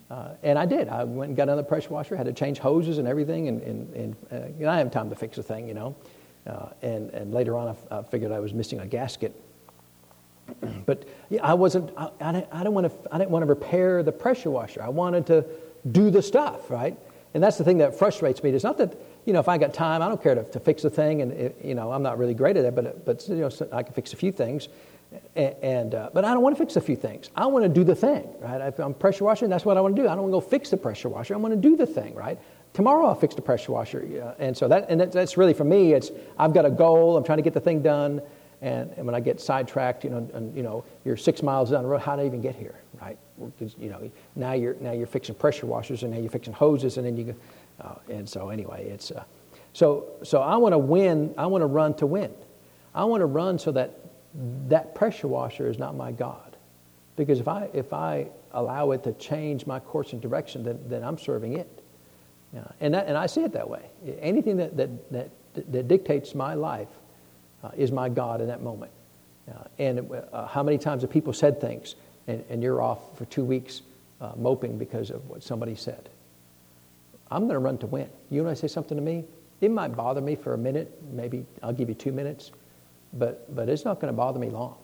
[0.10, 0.88] Uh, and I did.
[0.90, 3.48] I went and got another pressure washer, had to change hoses and everything.
[3.48, 5.96] And, and, and uh, I have time to fix the thing, you know.
[6.46, 9.34] Uh, and, and later on, I, I, figured I was missing a gasket.
[10.86, 13.48] but yeah, I wasn't, I, I, didn't, I, didn't want to, I didn't want to
[13.48, 14.84] repair the pressure washer.
[14.84, 15.46] I wanted to
[15.92, 16.96] do the stuff, right?
[17.34, 18.52] And that's the thing that frustrates me.
[18.52, 18.96] It's not that,
[19.26, 21.32] you know, if I got time, I don't care to, to fix a thing, and,
[21.32, 23.94] it, you know, I'm not really great at it, but, but you know, I can
[23.94, 24.70] fix a few things.
[25.36, 27.30] And, and uh, but I don't want to fix a few things.
[27.36, 28.62] I want to do the thing, right?
[28.62, 30.08] If I'm pressure washing, that's what I want to do.
[30.08, 31.34] I don't want to go fix the pressure washer.
[31.34, 32.38] I want to do the thing, right?
[32.74, 34.36] Tomorrow I'll fix the pressure washer.
[34.40, 37.16] and so that, and that's really for me, it's, I've got a goal.
[37.18, 38.22] I'm trying to get the thing done.
[38.62, 41.84] And, and when I get sidetracked, you know, and, you know, you're six miles down
[41.84, 43.18] the road, how did I even get here, right?
[43.78, 47.06] You know, now you're, now you're fixing pressure washers and now you're fixing hoses and
[47.06, 47.36] then you go,
[47.82, 49.24] uh, and so anyway, it's, uh,
[49.74, 52.34] so, so I want to win, I want to run to win.
[52.94, 54.00] I want to run so that
[54.68, 56.56] that pressure washer is not my God.
[57.16, 61.04] Because if I, if I allow it to change my course and direction, then, then
[61.04, 61.84] I'm serving it.
[62.54, 62.64] Yeah.
[62.80, 63.90] And, that, and I see it that way.
[64.20, 65.30] Anything that, that, that,
[65.72, 66.90] that dictates my life
[67.64, 68.92] uh, is my God in that moment.
[69.50, 71.96] Uh, and uh, how many times have people said things
[72.28, 73.82] and, and you're off for two weeks
[74.22, 76.10] uh, moping because of what somebody said?
[77.32, 78.10] I'm going to run to win.
[78.30, 79.26] You want to say something to me?
[79.62, 82.52] It might bother me for a minute, maybe I'll give you two minutes,
[83.14, 84.76] but, but it's not going to bother me long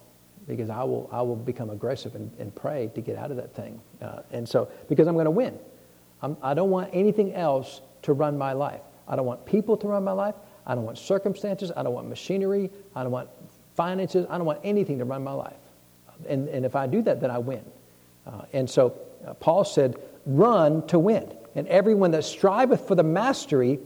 [0.48, 3.54] because I will, I will become aggressive and, and pray to get out of that
[3.54, 3.80] thing.
[4.02, 5.58] Uh, and so, because I'm going to win.
[6.22, 8.82] I'm, I do not want anything else to run my life.
[9.08, 10.36] I don't want people to run my life.
[10.66, 11.72] I don't want circumstances.
[11.76, 12.70] I don't want machinery.
[12.96, 13.30] I don't want
[13.76, 14.26] finances.
[14.30, 15.54] I don't want anything to run my life.
[16.28, 17.64] And, and if I do that, then I win.
[18.26, 21.32] Uh, and so uh, Paul said, run to win.
[21.56, 23.80] And everyone that striveth for the mastery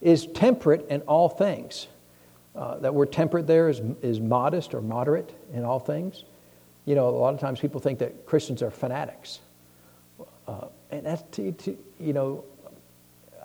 [0.00, 1.88] is temperate in all things.
[2.54, 6.24] Uh, that word temperate there is, is modest or moderate in all things.
[6.84, 9.40] You know, a lot of times people think that Christians are fanatics.
[10.46, 12.44] Uh, and that's, to, to, you know,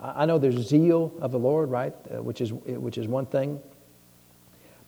[0.02, 3.60] I know there's zeal of the Lord, right, uh, which, is, which is one thing.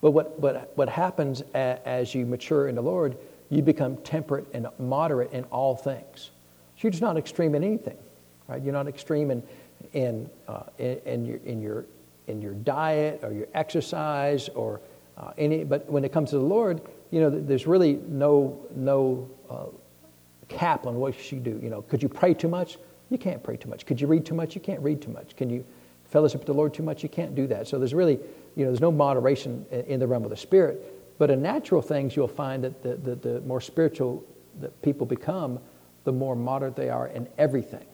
[0.00, 3.16] But what, what, what happens a, as you mature in the Lord,
[3.48, 6.30] you become temperate and moderate in all things.
[6.76, 7.96] So you're just not extreme in anything,
[8.48, 8.62] right?
[8.62, 9.42] You're not extreme in,
[9.92, 11.86] in, uh, in, in, your, in, your,
[12.26, 14.80] in your diet or your exercise or
[15.16, 16.80] uh, any, but when it comes to the Lord,
[17.10, 19.66] you know, there's really no, no uh,
[20.48, 21.58] cap on what you do.
[21.62, 22.78] You know, could you pray too much?
[23.10, 23.86] You can't pray too much.
[23.86, 24.54] Could you read too much?
[24.54, 25.36] You can't read too much.
[25.36, 25.64] Can you
[26.04, 27.02] fellowship with the Lord too much?
[27.02, 27.68] You can't do that.
[27.68, 28.18] So there's really,
[28.56, 30.92] you know, there's no moderation in the realm of the Spirit.
[31.18, 34.24] But in natural things, you'll find that the, the, the more spiritual
[34.60, 35.58] that people become,
[36.04, 37.86] the more moderate they are in everything.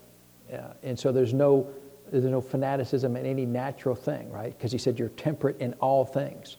[0.83, 1.69] And so there's no,
[2.11, 4.57] there's no fanaticism in any natural thing, right?
[4.57, 6.57] Because he said you're temperate in all things.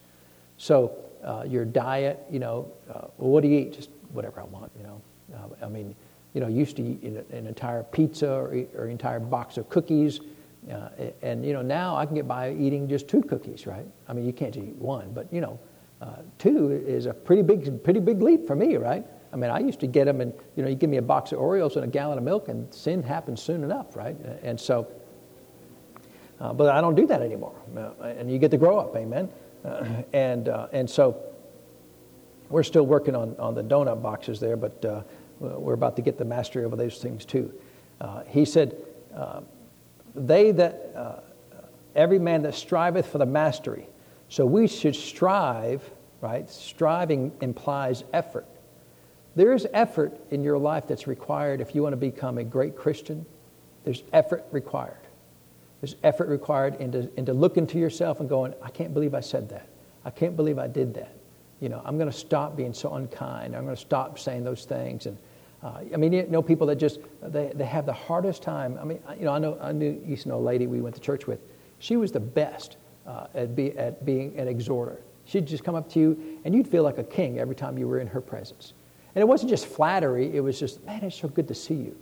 [0.57, 3.73] So uh, your diet, you know, uh, what do you eat?
[3.73, 5.01] Just whatever I want, you know.
[5.33, 5.95] Uh, I mean,
[6.33, 10.19] you know, used to eat an entire pizza or, or entire box of cookies.
[10.71, 10.89] Uh,
[11.21, 13.85] and, you know, now I can get by eating just two cookies, right?
[14.07, 15.59] I mean, you can't eat one, but, you know,
[16.01, 19.05] uh, two is a pretty big, pretty big leap for me, right?
[19.33, 21.31] I mean, I used to get them and, you know, you give me a box
[21.31, 24.15] of Oreos and a gallon of milk and sin happens soon enough, right?
[24.43, 24.87] And so,
[26.39, 27.55] uh, but I don't do that anymore.
[27.75, 29.29] Uh, and you get to grow up, amen?
[29.65, 31.19] Uh, and, uh, and so
[32.49, 35.01] we're still working on, on the donut boxes there, but uh,
[35.39, 37.51] we're about to get the mastery over those things too.
[37.99, 38.77] Uh, he said,
[40.13, 41.23] They that,
[41.95, 43.87] every man that striveth for the mastery.
[44.29, 45.89] So we should strive,
[46.21, 46.47] right?
[46.49, 48.45] Striving implies effort.
[49.35, 52.75] There is effort in your life that's required if you want to become a great
[52.75, 53.25] Christian.
[53.83, 54.97] There's effort required.
[55.81, 59.49] There's effort required into, into looking to yourself and going, I can't believe I said
[59.49, 59.67] that.
[60.05, 61.15] I can't believe I did that.
[61.59, 63.55] You know, I'm going to stop being so unkind.
[63.55, 65.05] I'm going to stop saying those things.
[65.07, 65.17] And
[65.63, 68.77] uh, I mean, you know, people that just they, they have the hardest time.
[68.79, 70.95] I mean, you know, I know I knew used to know a lady we went
[70.95, 71.39] to church with.
[71.79, 72.77] She was the best
[73.07, 75.01] uh, at, be, at being an exhorter.
[75.25, 77.87] She'd just come up to you, and you'd feel like a king every time you
[77.87, 78.73] were in her presence.
[79.15, 81.95] And it wasn't just flattery; it was just, man, it's so good to see you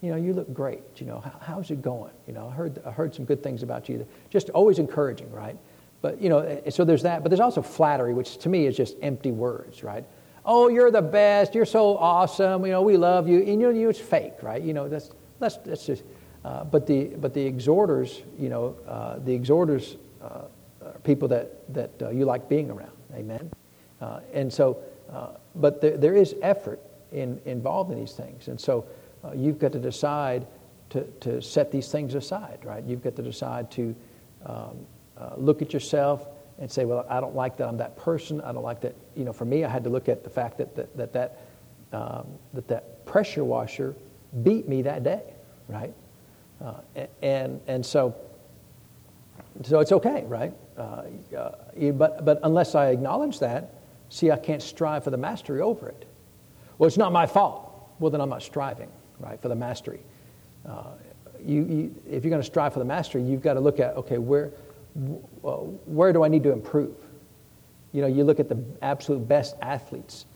[0.00, 0.82] you know, you look great.
[0.96, 2.12] You know, How, how's it going?
[2.26, 4.06] You know, I heard, I heard some good things about you.
[4.30, 5.56] Just always encouraging, right?
[6.02, 7.22] But, you know, eh, so there's that.
[7.22, 10.04] But there's also flattery, which to me is just empty words, right?
[10.44, 11.54] Oh, you're the best.
[11.54, 12.64] You're so awesome.
[12.64, 13.38] You know, we love you.
[13.38, 14.62] And, you know, you it's fake, right?
[14.62, 15.10] You know, that's,
[15.40, 16.04] that's, that's just,
[16.44, 20.42] uh, but, the, but the exhorters, you know, uh, the exhorters uh,
[20.84, 22.92] are people that, that uh, you like being around.
[23.14, 23.50] Amen?
[24.00, 24.78] Uh, and so,
[25.12, 26.80] uh, but there, there is effort
[27.12, 28.48] in, involved in these things.
[28.48, 28.86] And so,
[29.24, 30.46] uh, you've got to decide
[30.90, 32.84] to, to set these things aside, right?
[32.84, 33.94] You've got to decide to
[34.44, 34.86] um,
[35.18, 36.28] uh, look at yourself
[36.58, 38.40] and say, well, I don't like that I'm that person.
[38.40, 38.94] I don't like that.
[39.14, 41.40] You know, for me, I had to look at the fact that that, that, that,
[41.92, 43.94] um, that, that pressure washer
[44.42, 45.22] beat me that day,
[45.68, 45.92] right?
[46.64, 46.74] Uh,
[47.22, 48.14] and, and so,
[49.64, 50.52] so it's okay, right?
[50.78, 51.02] Uh,
[51.36, 51.52] uh,
[51.92, 53.74] but, but unless I acknowledge that,
[54.08, 56.06] see, I can't strive for the mastery over it.
[56.78, 57.72] Well, it's not my fault.
[57.98, 60.00] Well, then I'm not striving right, for the mastery.
[60.66, 60.84] Uh,
[61.44, 63.96] you, you, if you're going to strive for the mastery, you've got to look at,
[63.96, 64.50] okay, where,
[64.94, 66.96] where do I need to improve?
[67.92, 70.26] You know, you look at the absolute best athletes,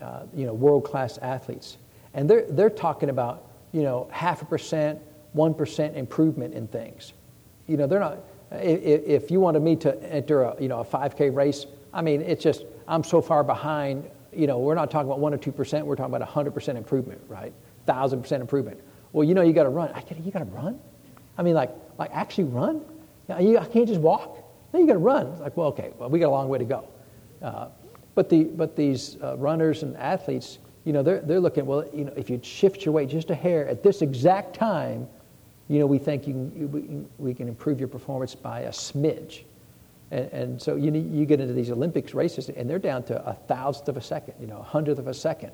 [0.00, 1.78] uh, you know, world-class athletes,
[2.14, 5.00] and they're, they're talking about, you know, half a percent,
[5.34, 7.12] 1% improvement in things.
[7.66, 8.18] You know, they're not,
[8.50, 12.20] if, if you wanted me to enter a, you know, a 5K race, I mean,
[12.20, 15.82] it's just, I'm so far behind, you know, we're not talking about 1 or 2%,
[15.84, 17.52] we're talking about 100% improvement, right?
[17.86, 18.80] thousand percent improvement.
[19.12, 19.90] Well, you know you got to run.
[19.94, 20.78] I get You got to run.
[21.36, 22.82] I mean, like like actually run.
[23.40, 24.38] You, I can't just walk.
[24.72, 25.26] No, you got to run.
[25.28, 26.88] It's like, well, okay, well, we got a long way to go.
[27.40, 27.68] Uh,
[28.14, 31.66] but the but these uh, runners and athletes, you know, they're they're looking.
[31.66, 35.08] Well, you know, if you shift your weight just a hair at this exact time,
[35.68, 39.42] you know, we think you can, we can improve your performance by a smidge.
[40.12, 43.32] And, and so you, you get into these Olympics races, and they're down to a
[43.32, 45.50] thousandth of a second, you know, a hundredth of a second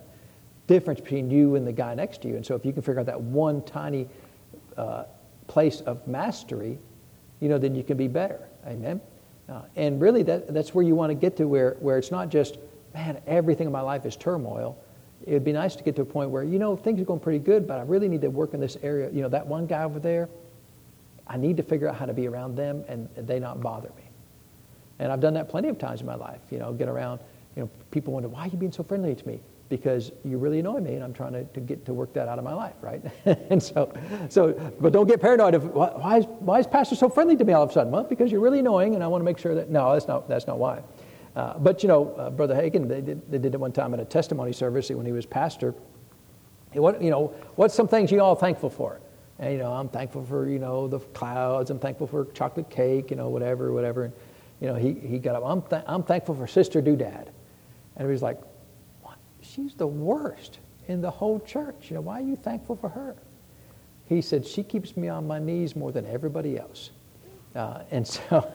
[0.66, 2.36] difference between you and the guy next to you.
[2.36, 4.06] And so if you can figure out that one tiny
[4.76, 5.04] uh,
[5.46, 6.78] place of mastery,
[7.40, 8.48] you know, then you can be better.
[8.66, 9.00] Amen.
[9.48, 12.28] Uh, and really, that, that's where you want to get to, where, where it's not
[12.28, 12.58] just,
[12.92, 14.76] man, everything in my life is turmoil.
[15.24, 17.20] It would be nice to get to a point where, you know, things are going
[17.20, 19.08] pretty good, but I really need to work in this area.
[19.10, 20.28] You know, that one guy over there,
[21.26, 24.07] I need to figure out how to be around them and they not bother me.
[24.98, 26.40] And I've done that plenty of times in my life.
[26.50, 27.20] You know, get around,
[27.56, 29.40] you know, people wonder, why are you being so friendly to me?
[29.68, 32.38] because you really annoy me and I'm trying to, to get to work that out
[32.38, 33.02] of my life, right?
[33.50, 33.92] and so,
[34.28, 37.52] so, but don't get paranoid of why is, why is pastor so friendly to me
[37.52, 37.92] all of a sudden?
[37.92, 40.28] Well, because you're really annoying and I want to make sure that, no, that's not,
[40.28, 40.82] that's not why.
[41.36, 44.00] Uh, but you know, uh, Brother Hagin, they did, they did it one time at
[44.00, 45.74] a testimony service when he was pastor.
[46.72, 49.00] What, you know, what's some things you all thankful for?
[49.38, 51.70] And, you know, I'm thankful for, you know, the clouds.
[51.70, 54.04] I'm thankful for chocolate cake, you know, whatever, whatever.
[54.04, 54.12] And,
[54.60, 57.28] you know, he, he got up, I'm, th- I'm thankful for Sister Doodad.
[57.96, 58.38] And he was like,
[59.40, 61.90] she's the worst in the whole church.
[61.90, 63.16] You know, why are you thankful for her?
[64.06, 66.90] He said, she keeps me on my knees more than everybody else.
[67.54, 68.50] Uh, and so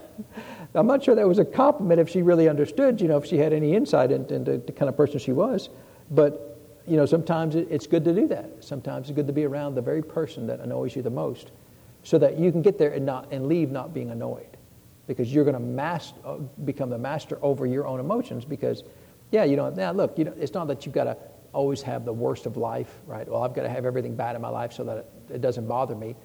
[0.74, 3.38] I'm not sure that was a compliment if she really understood, you know, if she
[3.38, 5.70] had any insight into, into the kind of person she was.
[6.12, 8.50] But, you know, sometimes it's good to do that.
[8.60, 11.52] Sometimes it's good to be around the very person that annoys you the most
[12.04, 14.53] so that you can get there and, not, and leave not being annoyed.
[15.08, 16.36] Because you're going to master, uh,
[16.66, 18.84] become the master over your own emotions because
[19.32, 21.18] yeah, you know, now look, you know, it's not that you've got to
[21.54, 23.28] always have the worst of life, right?
[23.28, 25.68] Well, I've got to have everything bad in my life so that it, it doesn't
[25.68, 26.16] bother me.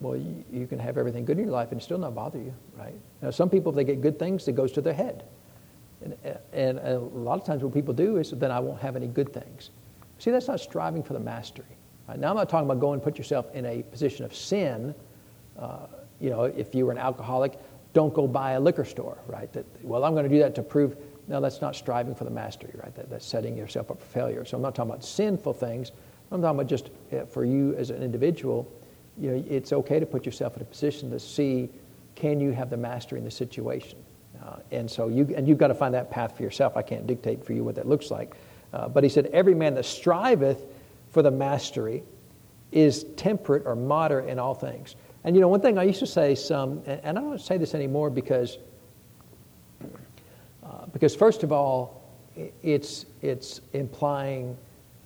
[0.00, 2.52] Well, you, you, can have everything good in your life and still not bother you,
[2.76, 2.94] right?
[3.22, 5.24] Now, some people, if they get good things, it goes to their head.
[6.02, 6.16] And,
[6.52, 9.32] and a lot of times what people do is then I won't have any good
[9.32, 9.70] things.
[10.18, 11.64] See, that's not striving for the mastery.
[12.08, 12.18] Right?
[12.18, 14.94] Now, I'm not talking about going and put yourself in a position of sin.
[15.58, 15.86] Uh,
[16.20, 17.58] you know, if you were an alcoholic,
[17.94, 19.50] don't go buy a liquor store, right?
[19.54, 22.30] That, well, I'm going to do that to prove no, that's not striving for the
[22.30, 22.94] mastery, right?
[22.94, 24.44] That, that's setting yourself up for failure.
[24.44, 25.90] So I'm not talking about sinful things.
[26.30, 28.70] I'm talking about just uh, for you as an individual,
[29.16, 31.70] you know, it's okay to put yourself in a position to see
[32.14, 33.98] can you have the mastery in the situation.
[34.44, 36.76] Uh, and so you, and you've got to find that path for yourself.
[36.76, 38.34] I can't dictate for you what that looks like.
[38.72, 40.66] Uh, but he said, every man that striveth
[41.10, 42.02] for the mastery
[42.72, 44.96] is temperate or moderate in all things.
[45.24, 47.74] And you know, one thing I used to say some, and I don't say this
[47.74, 48.58] anymore because,
[50.62, 52.02] uh, because first of all,
[52.62, 54.56] it's, it's implying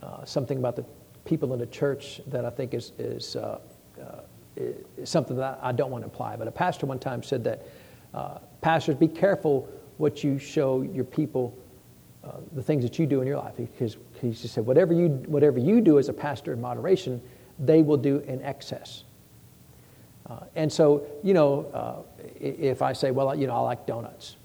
[0.02, 0.84] uh, something about the
[1.24, 3.60] people in the church that I think is, is, uh,
[4.00, 4.20] uh
[4.56, 6.34] is something that I don't want to imply.
[6.34, 7.66] But a pastor one time said that
[8.12, 11.56] uh, pastors, be careful what you show your people,
[12.24, 13.54] uh, the things that you do in your life.
[13.56, 17.22] Because he said, whatever you, whatever you do as a pastor in moderation,
[17.60, 19.04] they will do in excess.
[20.30, 24.36] Uh, and so, you know, uh, if I say, well, you know, I like donuts,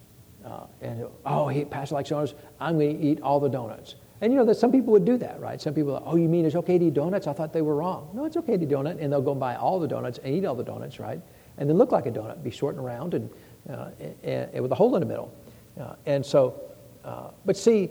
[0.46, 3.96] uh, and oh, he, pastor likes donuts, I'm going to eat all the donuts.
[4.22, 5.62] And you know that some people would do that, right?
[5.62, 7.28] Some people, are, oh, you mean it's okay to eat donuts?
[7.28, 8.12] I thought they were wrong.
[8.14, 10.34] No, it's okay to eat donut, and they'll go and buy all the donuts and
[10.34, 11.20] eat all the donuts, right?
[11.58, 13.30] And then look like a donut, be short and round, and,
[13.70, 13.90] uh,
[14.24, 15.34] and, and with a hole in the middle.
[15.80, 16.62] Uh, and so,
[17.04, 17.90] uh, but see,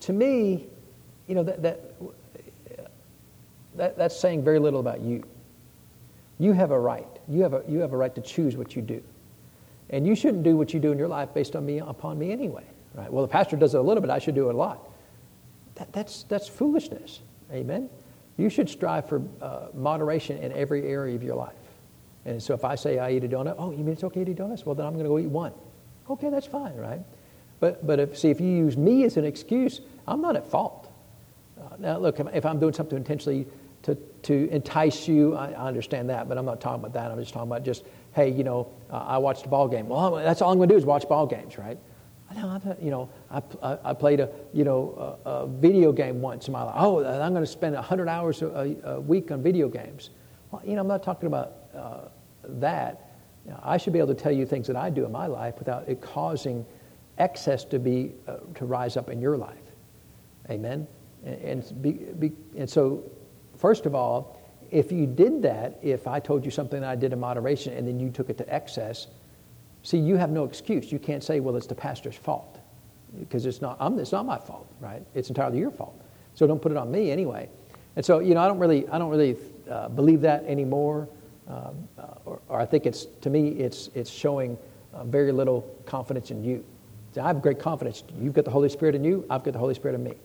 [0.00, 0.68] to me,
[1.26, 1.80] you know that, that
[3.74, 5.24] that that's saying very little about you.
[6.38, 7.06] You have a right.
[7.28, 9.02] You have a you have a right to choose what you do,
[9.90, 12.32] and you shouldn't do what you do in your life based on me upon me
[12.32, 12.64] anyway,
[12.94, 13.12] right?
[13.12, 14.10] Well, the pastor does it a little bit.
[14.10, 14.88] I should do it a lot.
[15.78, 17.20] That, that's, that's foolishness.
[17.52, 17.88] Amen?
[18.36, 21.54] You should strive for uh, moderation in every area of your life.
[22.24, 24.30] And so if I say I eat a donut, oh, you mean it's okay to
[24.30, 24.66] eat donuts?
[24.66, 25.52] Well, then I'm going to go eat one.
[26.10, 27.00] Okay, that's fine, right?
[27.60, 30.90] But, but if, see, if you use me as an excuse, I'm not at fault.
[31.60, 33.46] Uh, now, look, if I'm doing something intentionally
[33.84, 37.10] to, to entice you, I, I, understand that, but I'm not talking about that.
[37.10, 39.88] I'm just talking about just, hey, you know, uh, I watched a ball game.
[39.88, 41.78] Well, that's all I'm going to do is watch ball games, right?
[42.80, 43.42] you know, I,
[43.84, 46.74] I played a, you know, a, a, video game once in my life.
[46.76, 50.10] Oh, I'm going to spend 100 hours a, a, week on video games.
[50.50, 52.08] Well, you know, I'm not talking about uh,
[52.44, 53.10] that.
[53.62, 55.88] I should be able to tell you things that I do in my life without
[55.88, 56.66] it causing
[57.16, 59.56] excess to be, uh, to rise up in your life.
[60.50, 60.86] Amen?
[61.24, 63.10] And, and, be, be, and so,
[63.58, 64.40] first of all,
[64.70, 68.00] if you did that, if I told you something I did in moderation and then
[68.00, 69.06] you took it to excess,
[69.82, 70.90] See, you have no excuse.
[70.92, 72.58] You can't say, well, it's the pastor's fault
[73.18, 75.02] because it's not, I'm, it's not my fault, right?
[75.14, 75.98] It's entirely your fault.
[76.34, 77.48] So don't put it on me anyway.
[77.96, 79.36] And so, you know, I don't really, I don't really
[79.70, 81.08] uh, believe that anymore.
[81.48, 84.58] Um, uh, or, or, I think it's, to me, it's, it's showing
[84.92, 86.62] uh, very little confidence in you.
[87.14, 88.04] See, I have great confidence.
[88.20, 90.16] You've got the Holy Spirit in you, I've got the Holy Spirit in me.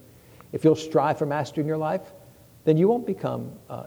[0.52, 2.02] If you'll strive for mastery in your life,
[2.66, 3.86] then you won't become, uh,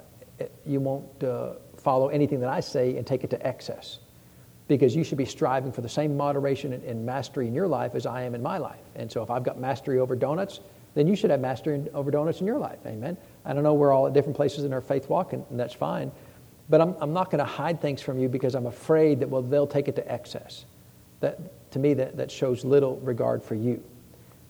[0.67, 4.01] you won't uh, follow anything that I say and take it to excess
[4.69, 7.95] because you should be striving for the same moderation and, and, mastery in your life
[7.95, 8.81] as I am in my life.
[8.97, 10.61] And so if I've got mastery over donuts,
[10.95, 12.79] then you should have mastery over donuts in your life.
[12.87, 13.17] Amen.
[13.45, 15.75] I don't know, we're all at different places in our faith walk, and, and that's
[15.75, 16.11] fine.
[16.69, 19.43] But I'm, I'm not going to hide things from you because I'm afraid that, well,
[19.43, 20.65] they'll take it to excess.
[21.21, 23.83] That, to me, that, that shows little regard for you.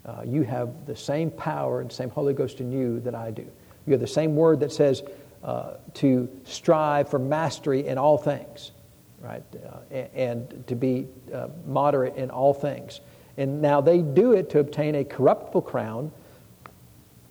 [0.07, 3.47] Uh, you have the same power and same Holy Ghost in you that I do.
[3.87, 5.03] You have the same word that says
[5.43, 8.73] uh, to strive for mastery in all things
[9.21, 9.43] right?
[9.55, 13.01] Uh, and, to be uh, moderate in all things.
[13.37, 16.13] And now they do it to obtain a corruptible crown,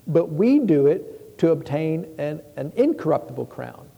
[0.06, 3.88] but we do it to obtain an, an incorruptible crown.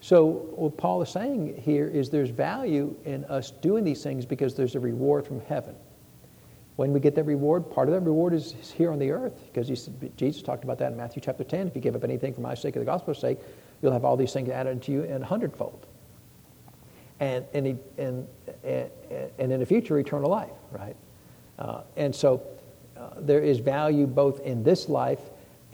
[0.00, 4.54] So, what Paul is saying here is there's value in us doing these things because
[4.54, 5.74] there's a reward from heaven.
[6.76, 9.68] When we get that reward, part of that reward is here on the earth because
[10.16, 11.68] Jesus talked about that in Matthew chapter 10.
[11.68, 13.38] If you give up anything for my sake or the gospel's sake,
[13.80, 15.86] you'll have all these things added to you in a hundredfold
[17.20, 18.26] and, and, he, and,
[18.64, 20.96] and in the future, eternal life, right?
[21.58, 22.42] Uh, and so
[22.96, 25.20] uh, there is value both in this life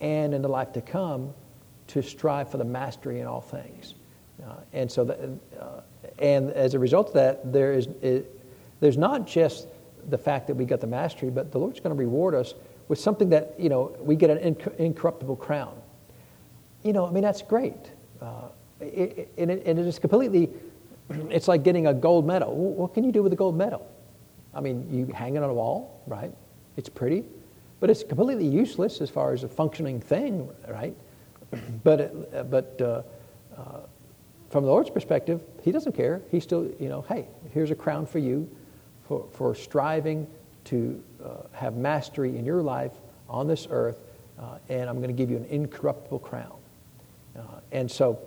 [0.00, 1.32] and in the life to come
[1.88, 3.94] to strive for the mastery in all things.
[4.44, 5.18] Uh, and so, that,
[5.60, 5.80] uh,
[6.18, 8.40] and as a result of that, there is, it,
[8.80, 9.66] there's not just
[10.08, 12.54] the fact that we got the mastery, but the Lord's going to reward us
[12.88, 15.80] with something that, you know, we get an inc- incorruptible crown.
[16.82, 17.76] You know, I mean, that's great.
[18.20, 18.48] Uh,
[18.80, 20.50] it, it, and it is completely
[21.30, 22.54] it's like getting a gold medal.
[22.54, 23.88] What can you do with a gold medal?
[24.54, 26.32] I mean, you hang it on a wall, right?
[26.76, 27.24] It's pretty,
[27.80, 30.94] but it's completely useless as far as a functioning thing, right?
[31.84, 33.02] but but uh,
[33.56, 33.80] uh,
[34.50, 36.20] from the Lord's perspective, He doesn't care.
[36.30, 38.48] He still, you know, hey, here's a crown for you
[39.12, 40.26] for, for striving
[40.64, 42.92] to uh, have mastery in your life
[43.28, 43.98] on this earth,
[44.38, 46.56] uh, and I'm going to give you an incorruptible crown.
[47.36, 47.42] Uh,
[47.72, 48.18] and so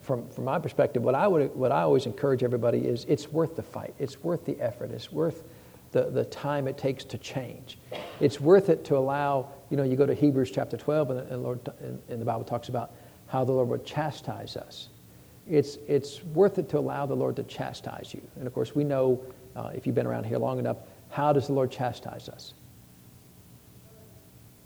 [0.00, 3.54] from, from my perspective, what I, would, what I always encourage everybody is it's worth
[3.54, 3.94] the fight.
[3.98, 4.90] It's worth the effort.
[4.90, 5.44] It's worth
[5.92, 7.78] the, the time it takes to change.
[8.18, 11.42] It's worth it to allow, you know, you go to Hebrews chapter 12, and, and,
[11.42, 12.92] Lord, and, and the Bible talks about
[13.28, 14.88] how the Lord would chastise us.
[15.48, 18.22] it's, it's worth it to allow the Lord to chastise you.
[18.36, 19.22] And of course, we know,
[19.56, 20.78] uh, if you've been around here long enough,
[21.10, 22.54] how does the Lord chastise us?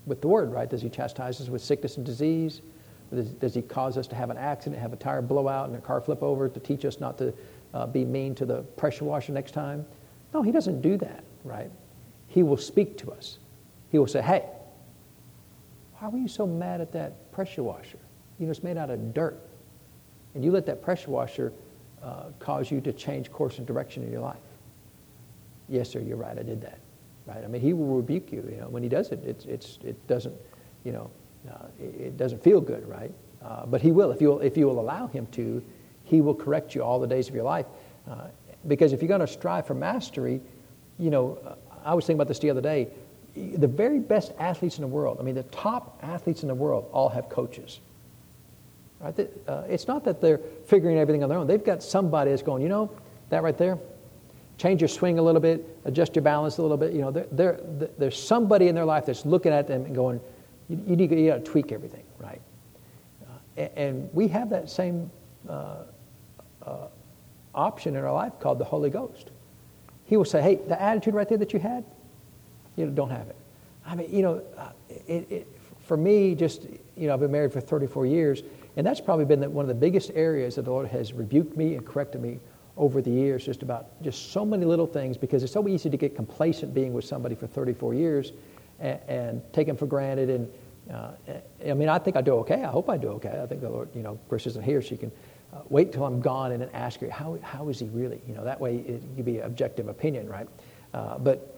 [0.07, 0.69] With the word, right?
[0.69, 2.63] Does he chastise us with sickness and disease?
[3.13, 5.81] Does, does he cause us to have an accident, have a tire blowout, and a
[5.81, 7.35] car flip over to teach us not to
[7.75, 9.85] uh, be mean to the pressure washer next time?
[10.33, 11.71] No, he doesn't do that, right?
[12.29, 13.39] He will speak to us.
[13.91, 14.45] He will say, hey,
[15.99, 17.99] why were you so mad at that pressure washer?
[18.39, 19.39] You know, it's made out of dirt.
[20.35, 21.53] And you let that pressure washer
[22.03, 24.37] uh, cause you to change course and direction in your life.
[25.69, 26.79] Yes, sir, you're right, I did that.
[27.27, 27.45] Right?
[27.45, 28.47] I mean, he will rebuke you.
[28.51, 30.35] You know, when he does it, it's, it's, it doesn't,
[30.85, 31.11] you know,
[31.49, 33.13] uh, it, it, doesn't feel good, right?
[33.43, 34.11] Uh, but he will.
[34.11, 35.63] If you'll, if you will allow him to,
[36.05, 37.67] he will correct you all the days of your life.
[38.11, 38.29] Uh,
[38.67, 40.41] because if you're going to strive for mastery,
[40.99, 42.89] you know, I was thinking about this the other day.
[43.35, 46.89] The very best athletes in the world, I mean, the top athletes in the world
[46.93, 47.81] all have coaches.
[49.01, 49.31] Right?
[49.47, 51.47] Uh, it's not that they're figuring everything on their own.
[51.47, 52.91] They've got somebody that's going, you know,
[53.31, 53.79] that right there,
[54.59, 56.93] change your swing a little bit, adjust your balance a little bit.
[56.93, 57.61] You know, they're,
[57.97, 60.21] there's somebody in their life that's looking at them and going,
[60.69, 62.43] you, you need to tweak everything, right?
[63.25, 65.11] Uh, and, we have that same
[65.49, 65.85] uh,
[66.67, 66.89] uh,
[67.55, 69.31] option in our life called the Holy Ghost.
[70.07, 71.85] He will say, hey, the attitude right there that you had,
[72.77, 73.37] you know, don't have it.
[73.87, 75.49] I mean, you know, uh, it, it,
[75.85, 78.43] for me, just, you know, I've been married for 34 years,
[78.77, 81.77] and that's probably been one of the biggest areas that the Lord has rebuked me
[81.77, 82.41] and corrected me
[82.79, 85.97] over the years, just about just so many little things, because it's so easy to
[85.97, 88.33] get complacent being with somebody for 34 years
[88.79, 90.31] and, and take them for granted.
[90.31, 90.49] And
[90.91, 91.11] uh,
[91.69, 92.63] I mean, I think I do okay.
[92.63, 93.41] I hope I do okay.
[93.43, 94.81] I think the Lord, you know, Chris isn't here.
[94.81, 95.13] so She can
[95.53, 98.21] uh, wait till I'm gone and then ask her, how, how is he really?
[98.29, 100.49] You know, that way it can be objective opinion, right?
[100.95, 101.57] Uh, but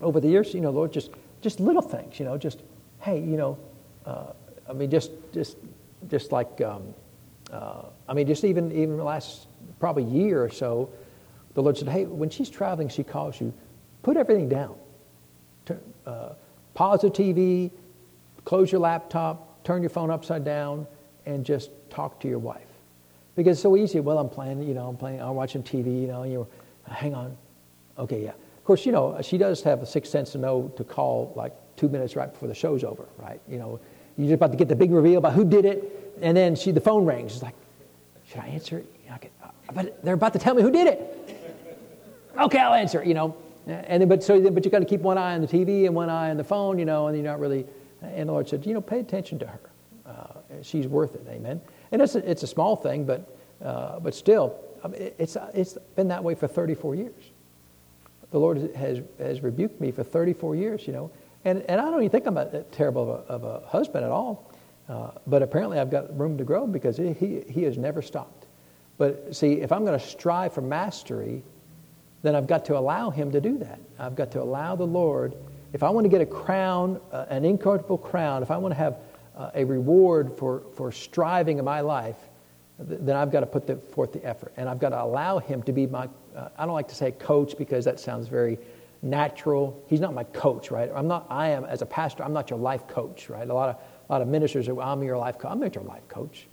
[0.00, 2.62] over the years, you know, Lord, just, just little things, you know, just,
[3.00, 3.58] hey, you know,
[4.06, 4.32] uh,
[4.68, 5.56] I mean, just, just,
[6.10, 6.94] just like, um,
[7.52, 9.46] uh, I mean, just even, even the last
[9.78, 10.90] probably year or so,
[11.54, 13.52] the Lord said, hey, when she's traveling, she calls you,
[14.02, 14.74] put everything down.
[15.66, 16.30] Turn, uh,
[16.74, 17.70] pause the TV,
[18.44, 20.86] close your laptop, turn your phone upside down,
[21.26, 22.62] and just talk to your wife.
[23.36, 24.00] Because it's so easy.
[24.00, 26.46] Well, I'm playing, you know, I'm playing, I'm watching TV, you know, you
[26.88, 27.36] hang on.
[27.98, 28.30] Okay, yeah.
[28.30, 31.52] Of course, you know, she does have a sixth sense to know to call like
[31.76, 33.40] two minutes right before the show's over, right?
[33.48, 33.80] You know,
[34.16, 36.70] you're just about to get the big reveal about who did it, and then she,
[36.70, 37.32] the phone rings.
[37.32, 37.54] She's like,
[38.28, 38.86] should I answer it?
[39.10, 41.22] Uh, but they're about to tell me who did it.
[42.38, 43.36] Okay, I'll answer, you know.
[43.66, 45.94] And then, but so, but you got to keep one eye on the TV and
[45.94, 47.66] one eye on the phone, you know, and you're not really.
[48.00, 49.60] And the Lord said, you know, pay attention to her.
[50.04, 51.60] Uh, she's worth it, amen.
[51.92, 55.78] And it's a, it's a small thing, but uh, but still, I mean, it's it's
[55.94, 57.30] been that way for 34 years.
[58.30, 61.10] The Lord has has rebuked me for 34 years, you know,
[61.44, 64.10] and and I don't even think I'm a, terrible of a, of a husband at
[64.10, 64.51] all.
[64.88, 68.46] Uh, but apparently, I've got room to grow because he, he, he has never stopped.
[68.98, 71.42] But see, if I'm going to strive for mastery,
[72.22, 73.80] then I've got to allow him to do that.
[73.98, 75.34] I've got to allow the Lord.
[75.72, 78.78] If I want to get a crown, uh, an incorruptible crown, if I want to
[78.78, 78.98] have
[79.36, 82.18] uh, a reward for, for striving in my life,
[82.86, 84.52] th- then I've got to put the, forth the effort.
[84.56, 87.12] And I've got to allow him to be my, uh, I don't like to say
[87.12, 88.58] coach because that sounds very
[89.00, 89.82] natural.
[89.88, 90.90] He's not my coach, right?
[90.94, 93.48] I'm not, I am, as a pastor, I'm not your life coach, right?
[93.48, 93.76] A lot of,
[94.12, 95.50] a lot of ministers are, I'm your life coach.
[95.50, 96.46] I'm not your life coach.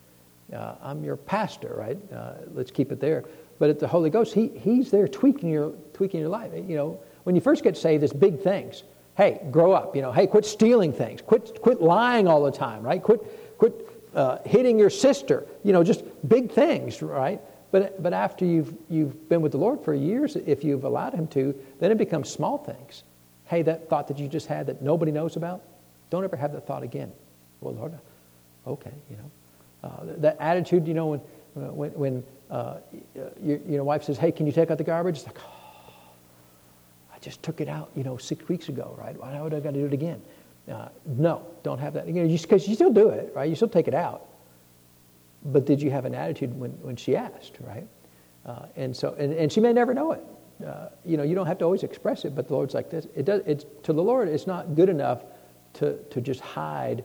[0.54, 1.98] Uh, I'm your pastor, right?
[2.10, 3.26] Uh, let's keep it there.
[3.60, 6.54] But at the Holy Ghost, he, He's there tweaking your, tweaking your life.
[6.54, 8.84] You know, when you first get saved, it's big things.
[9.18, 9.94] Hey, grow up.
[9.94, 11.22] You know, hey, quit stealing things.
[11.22, 13.04] Quit, quit lying all the time, right?
[13.04, 13.74] Quit, quit
[14.16, 15.46] uh, hitting your sister.
[15.66, 17.42] You know, just big things, right?
[17.72, 21.28] But, but after you've, you've been with the Lord for years, if you've allowed Him
[21.28, 23.04] to, then it becomes small things.
[23.44, 25.62] Hey, that thought that you just had that nobody knows about,
[26.10, 27.12] don't ever have that thought again.
[27.62, 27.94] Well, Lord,
[28.66, 29.32] okay, you know.
[29.82, 31.20] Uh, that attitude, you know, when,
[31.76, 32.78] when, when uh,
[33.42, 35.18] your, your wife says, hey, can you take out the garbage?
[35.18, 35.94] It's like, oh,
[37.14, 39.18] I just took it out, you know, six weeks ago, right?
[39.20, 40.22] Why would I got to do it again?
[40.70, 42.08] Uh, no, don't have that.
[42.08, 43.50] You know, because you, you still do it, right?
[43.50, 44.26] You still take it out.
[45.46, 47.88] But did you have an attitude when, when she asked, right?
[48.46, 50.24] Uh, and so, and, and she may never know it.
[50.66, 53.08] Uh, you know, you don't have to always express it, but the Lord's like this.
[53.16, 55.24] It does, it's, to the Lord, it's not good enough
[55.76, 57.04] to, to just hide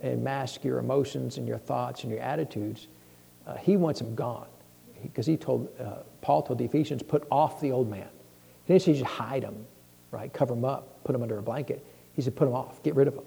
[0.00, 2.88] and mask your emotions and your thoughts and your attitudes.
[3.46, 4.46] Uh, he wants them gone.
[5.02, 8.08] Because he, he, told, uh, Paul told the Ephesians, put off the old man.
[8.64, 9.66] He didn't say just hide them,
[10.10, 10.32] right?
[10.32, 11.84] Cover them up, put them under a blanket.
[12.14, 13.24] He said, put them off, get rid of them.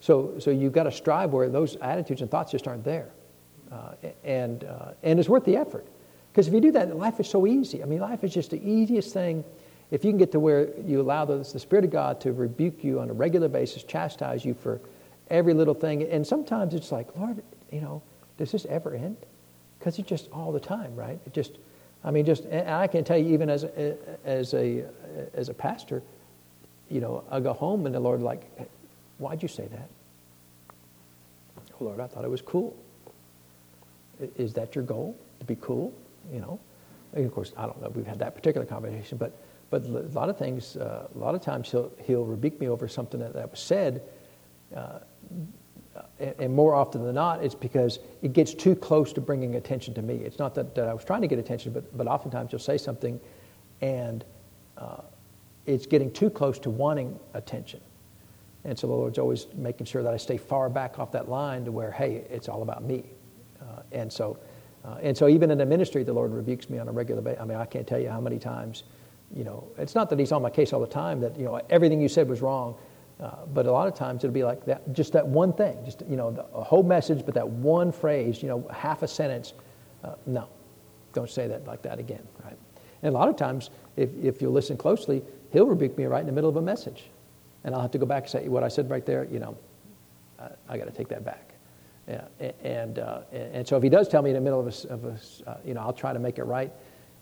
[0.00, 3.08] So, so you've got to strive where those attitudes and thoughts just aren't there.
[3.72, 3.94] Uh,
[4.24, 5.86] and, uh, and it's worth the effort.
[6.30, 7.82] Because if you do that, life is so easy.
[7.82, 9.44] I mean, life is just the easiest thing.
[9.90, 12.82] If you can get to where you allow the, the Spirit of God to rebuke
[12.82, 14.80] you on a regular basis, chastise you for
[15.30, 16.02] every little thing.
[16.02, 18.02] And sometimes it's like, Lord, you know,
[18.38, 19.16] does this ever end?
[19.78, 21.18] Because it's just all the time, right?
[21.26, 21.58] It just,
[22.04, 24.84] I mean, just, and I can tell you, even as a, as a,
[25.34, 26.02] as a pastor,
[26.90, 28.42] you know, I go home and the Lord, like,
[29.18, 29.88] why'd you say that?
[31.80, 32.76] Oh, Lord, I thought it was cool.
[34.36, 35.92] Is that your goal, to be cool?
[36.32, 36.60] You know?
[37.14, 39.32] And of course, I don't know we've had that particular conversation, but,
[39.70, 42.88] but a lot of things, uh, a lot of times he'll, he'll rebuke me over
[42.88, 44.02] something that, that was said.
[44.74, 44.98] Uh,
[46.18, 50.02] and, more often than not, it's because it gets too close to bringing attention to
[50.02, 50.16] me.
[50.16, 52.78] It's not that, that I was trying to get attention, but, but oftentimes you'll say
[52.78, 53.20] something
[53.80, 54.24] and
[54.78, 55.02] uh,
[55.66, 57.80] it's getting too close to wanting attention.
[58.64, 61.64] And so the Lord's always making sure that I stay far back off that line
[61.66, 63.04] to where, hey, it's all about me.
[63.60, 64.38] Uh, and so,
[64.84, 67.40] uh, and so even in the ministry, the Lord rebukes me on a regular basis.
[67.40, 68.84] I mean, I can't tell you how many times,
[69.34, 71.20] you know, it's not that He's on my case all the time.
[71.20, 72.76] That you know everything you said was wrong.
[73.20, 76.02] Uh, but a lot of times it'll be like that, just that one thing, just
[76.08, 79.52] you know, the, a whole message, but that one phrase, you know, half a sentence.
[80.02, 80.48] Uh, no,
[81.12, 82.56] don't say that like that again, right?
[83.02, 86.26] And a lot of times, if, if you listen closely, he'll rebuke me right in
[86.26, 87.04] the middle of a message,
[87.62, 89.24] and I'll have to go back and say what I said right there.
[89.30, 89.56] You know,
[90.40, 91.50] I, I got to take that back.
[92.08, 92.24] Yeah,
[92.62, 95.04] and, uh, and so if he does tell me in the middle of a, of
[95.04, 96.70] a uh, you know, I'll try to make it right,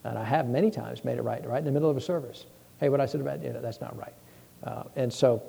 [0.04, 2.46] and I have many times made it right, right in the middle of a service.
[2.80, 4.14] Hey, what I said about you know, that's not right.
[4.64, 5.42] Uh, and so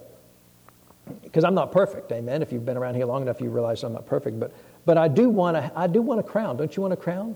[1.22, 2.42] because I'm not perfect, amen.
[2.42, 4.40] If you've been around here long enough, you realize I'm not perfect.
[4.40, 4.54] But,
[4.86, 6.58] but I do want a, I do want a crown.
[6.58, 7.36] Don't you want a crown?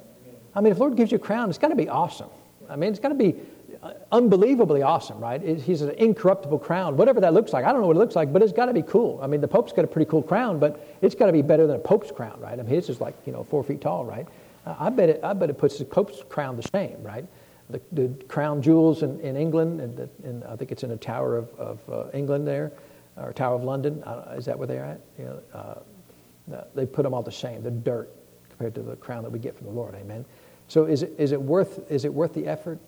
[0.56, 2.30] I mean, if Lord gives you a crown, it's got to be awesome.
[2.70, 3.36] I mean, it's got to be
[3.84, 5.42] uh, unbelievably awesome, right?
[5.44, 7.66] It, he's an incorruptible crown, whatever that looks like.
[7.66, 9.20] I don't know what it looks like, but it's got to be cool.
[9.22, 11.68] I mean, the Pope's got a pretty cool crown, but it's got to be better
[11.68, 12.54] than a Pope's crown, right?
[12.54, 14.28] I mean, his is like you know four feet tall, right?
[14.66, 15.20] I bet it.
[15.24, 17.26] I bet it puts the Pope's crown to shame, right?
[17.70, 21.38] The, the crown jewels in, in England, and, the, I think it's in the Tower
[21.38, 22.72] of, of uh, England there
[23.18, 24.04] or Tower of London.
[24.36, 25.02] is that where they're at?
[25.18, 27.62] You know, uh, they put them all to shame.
[27.62, 28.10] They're dirt
[28.50, 29.96] compared to the crown that we get from the Lord.
[29.96, 30.26] Amen.
[30.68, 32.80] So is it, is it worth is it worth the effort?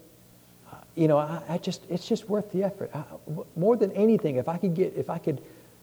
[0.72, 2.92] Uh, you know, I, I, just it's just worth the effort.
[2.94, 3.04] I,
[3.56, 5.42] more than anything, if I could get if I could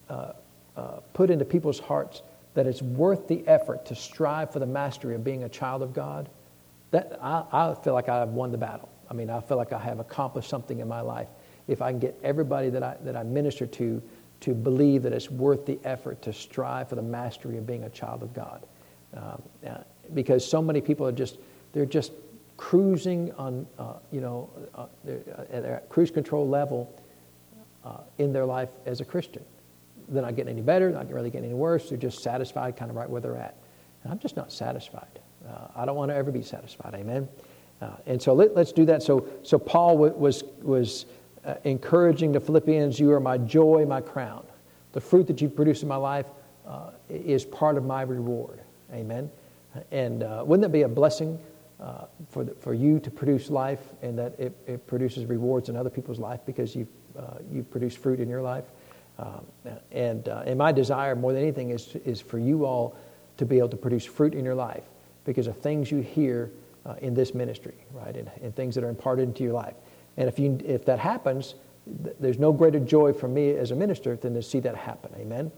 [0.09, 0.33] uh,
[0.75, 0.81] uh,
[1.13, 2.21] put into people's hearts
[2.53, 5.93] that it's worth the effort to strive for the mastery of being a child of
[5.93, 6.27] God,
[6.91, 8.89] that I, I feel like I have won the battle.
[9.09, 11.27] I mean, I feel like I have accomplished something in my life.
[11.67, 14.01] If I can get everybody that I that I minister to
[14.41, 17.89] to believe that it's worth the effort to strive for the mastery of being a
[17.89, 18.65] child of God.
[19.15, 19.77] Um, uh,
[20.13, 21.37] because so many people are just,
[21.73, 22.11] they're just
[22.55, 24.85] cruising on, uh, you know, uh,
[25.51, 27.01] at their cruise control level
[27.83, 29.43] uh, in their life as a Christian.
[30.09, 31.89] They're not getting any better, not really getting any worse.
[31.89, 33.57] They're just satisfied kind of right where they're at.
[34.03, 35.19] And I'm just not satisfied.
[35.47, 36.93] Uh, I don't want to ever be satisfied.
[36.95, 37.27] Amen.
[37.81, 39.03] Uh, and so let, us do that.
[39.03, 41.05] So, so Paul w- was, was
[41.47, 44.45] uh, encouraging the Philippians, You are my joy, my crown.
[44.91, 46.25] The fruit that you produce in my life
[46.67, 48.59] uh, is part of my reward.
[48.91, 49.31] Amen.
[49.91, 51.39] And uh, wouldn't that be a blessing
[51.79, 55.77] uh, for, the, for you to produce life and that it, it, produces rewards in
[55.77, 58.65] other people's life because you've, uh, you've produced fruit in your life?
[59.17, 59.45] Um,
[59.91, 62.97] and, and my desire more than anything is, is for you all
[63.37, 64.83] to be able to produce fruit in your life
[65.23, 66.51] because of things you hear
[66.99, 68.15] in this ministry, right?
[68.15, 69.73] And, and things that are imparted into your life.
[70.17, 71.55] And if, you, if that happens,
[72.03, 75.11] th- there's no greater joy for me as a minister than to see that happen.
[75.17, 75.51] Amen?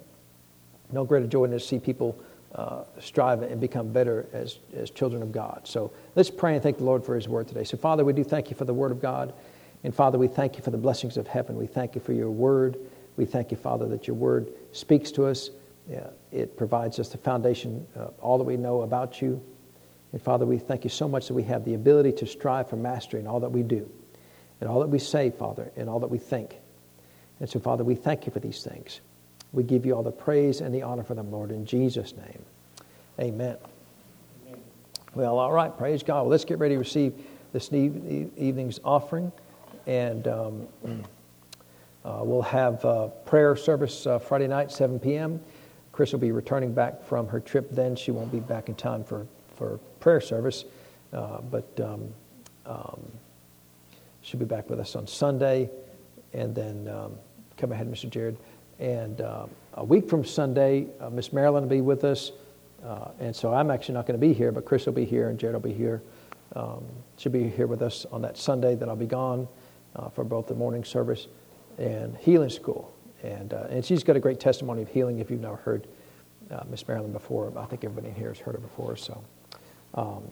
[0.92, 2.22] No greater joy than to see people
[2.56, 5.62] uh, strive and become better as, as children of God.
[5.64, 7.64] So let's pray and thank the Lord for His word today.
[7.64, 9.34] So, Father, we do thank you for the word of God.
[9.84, 11.56] And, Father, we thank you for the blessings of heaven.
[11.56, 12.78] We thank you for your word.
[13.16, 15.52] We thank you, Father, that your word speaks to us.
[15.90, 19.42] Yeah, it provides us the foundation, uh, all that we know about you.
[20.12, 22.76] And, Father, we thank you so much that we have the ability to strive for
[22.76, 23.90] mastery in all that we do
[24.62, 26.58] in all that we say, Father, in all that we think.
[27.40, 29.02] And so, Father, we thank you for these things.
[29.54, 32.44] We give you all the praise and the honor for them, Lord, in Jesus' name.
[33.20, 33.58] Amen.
[34.48, 34.60] Amen.
[35.16, 36.22] Well, all right, praise God.
[36.22, 37.14] Well, let's get ready to receive
[37.54, 39.32] this evening's offering.
[39.88, 40.68] And um,
[42.06, 45.40] uh, we'll have uh, prayer service uh, Friday night, 7 p.m.
[45.92, 47.96] Chris will be returning back from her trip then.
[47.96, 49.26] She won't be back in time for,
[49.58, 50.64] for prayer service.
[51.12, 52.14] Uh, but um,
[52.66, 53.02] um,
[54.30, 55.72] She'll be back with us on Sunday.
[56.34, 57.18] And then um,
[57.58, 58.08] come ahead, Mr.
[58.08, 58.38] Jared.
[58.78, 62.32] And um, a week from Sunday, uh, Miss Marilyn will be with us.
[62.86, 65.30] Uh, and so I'm actually not going to be here, but Chris will be here
[65.30, 66.04] and Jared will be here.
[66.56, 66.86] Um,
[67.18, 69.48] she'll be here with us on that Sunday that I'll be gone
[69.96, 71.26] uh, for both the morning service
[71.80, 72.94] and healing school.
[73.24, 75.88] And, uh, and she's got a great testimony of healing if you've never heard
[76.52, 77.52] uh, Miss Marilyn before.
[77.58, 78.96] I think everybody in here has heard her before.
[78.96, 79.24] So,
[79.96, 80.24] um,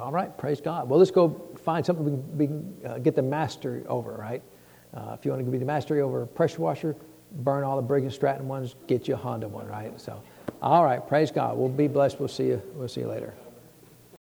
[0.00, 0.88] all right, praise God.
[0.88, 4.42] Well, let's go find something we can, uh, get the mastery over, right?
[4.94, 6.96] Uh, if you want to be the mastery over a pressure washer,
[7.32, 9.98] burn all the Briggs and Stratton ones, get you a Honda one, right?
[10.00, 10.22] So,
[10.62, 11.56] all right, praise God.
[11.56, 12.18] We'll be blessed.
[12.18, 12.62] We'll see you.
[12.74, 13.34] We'll see you later.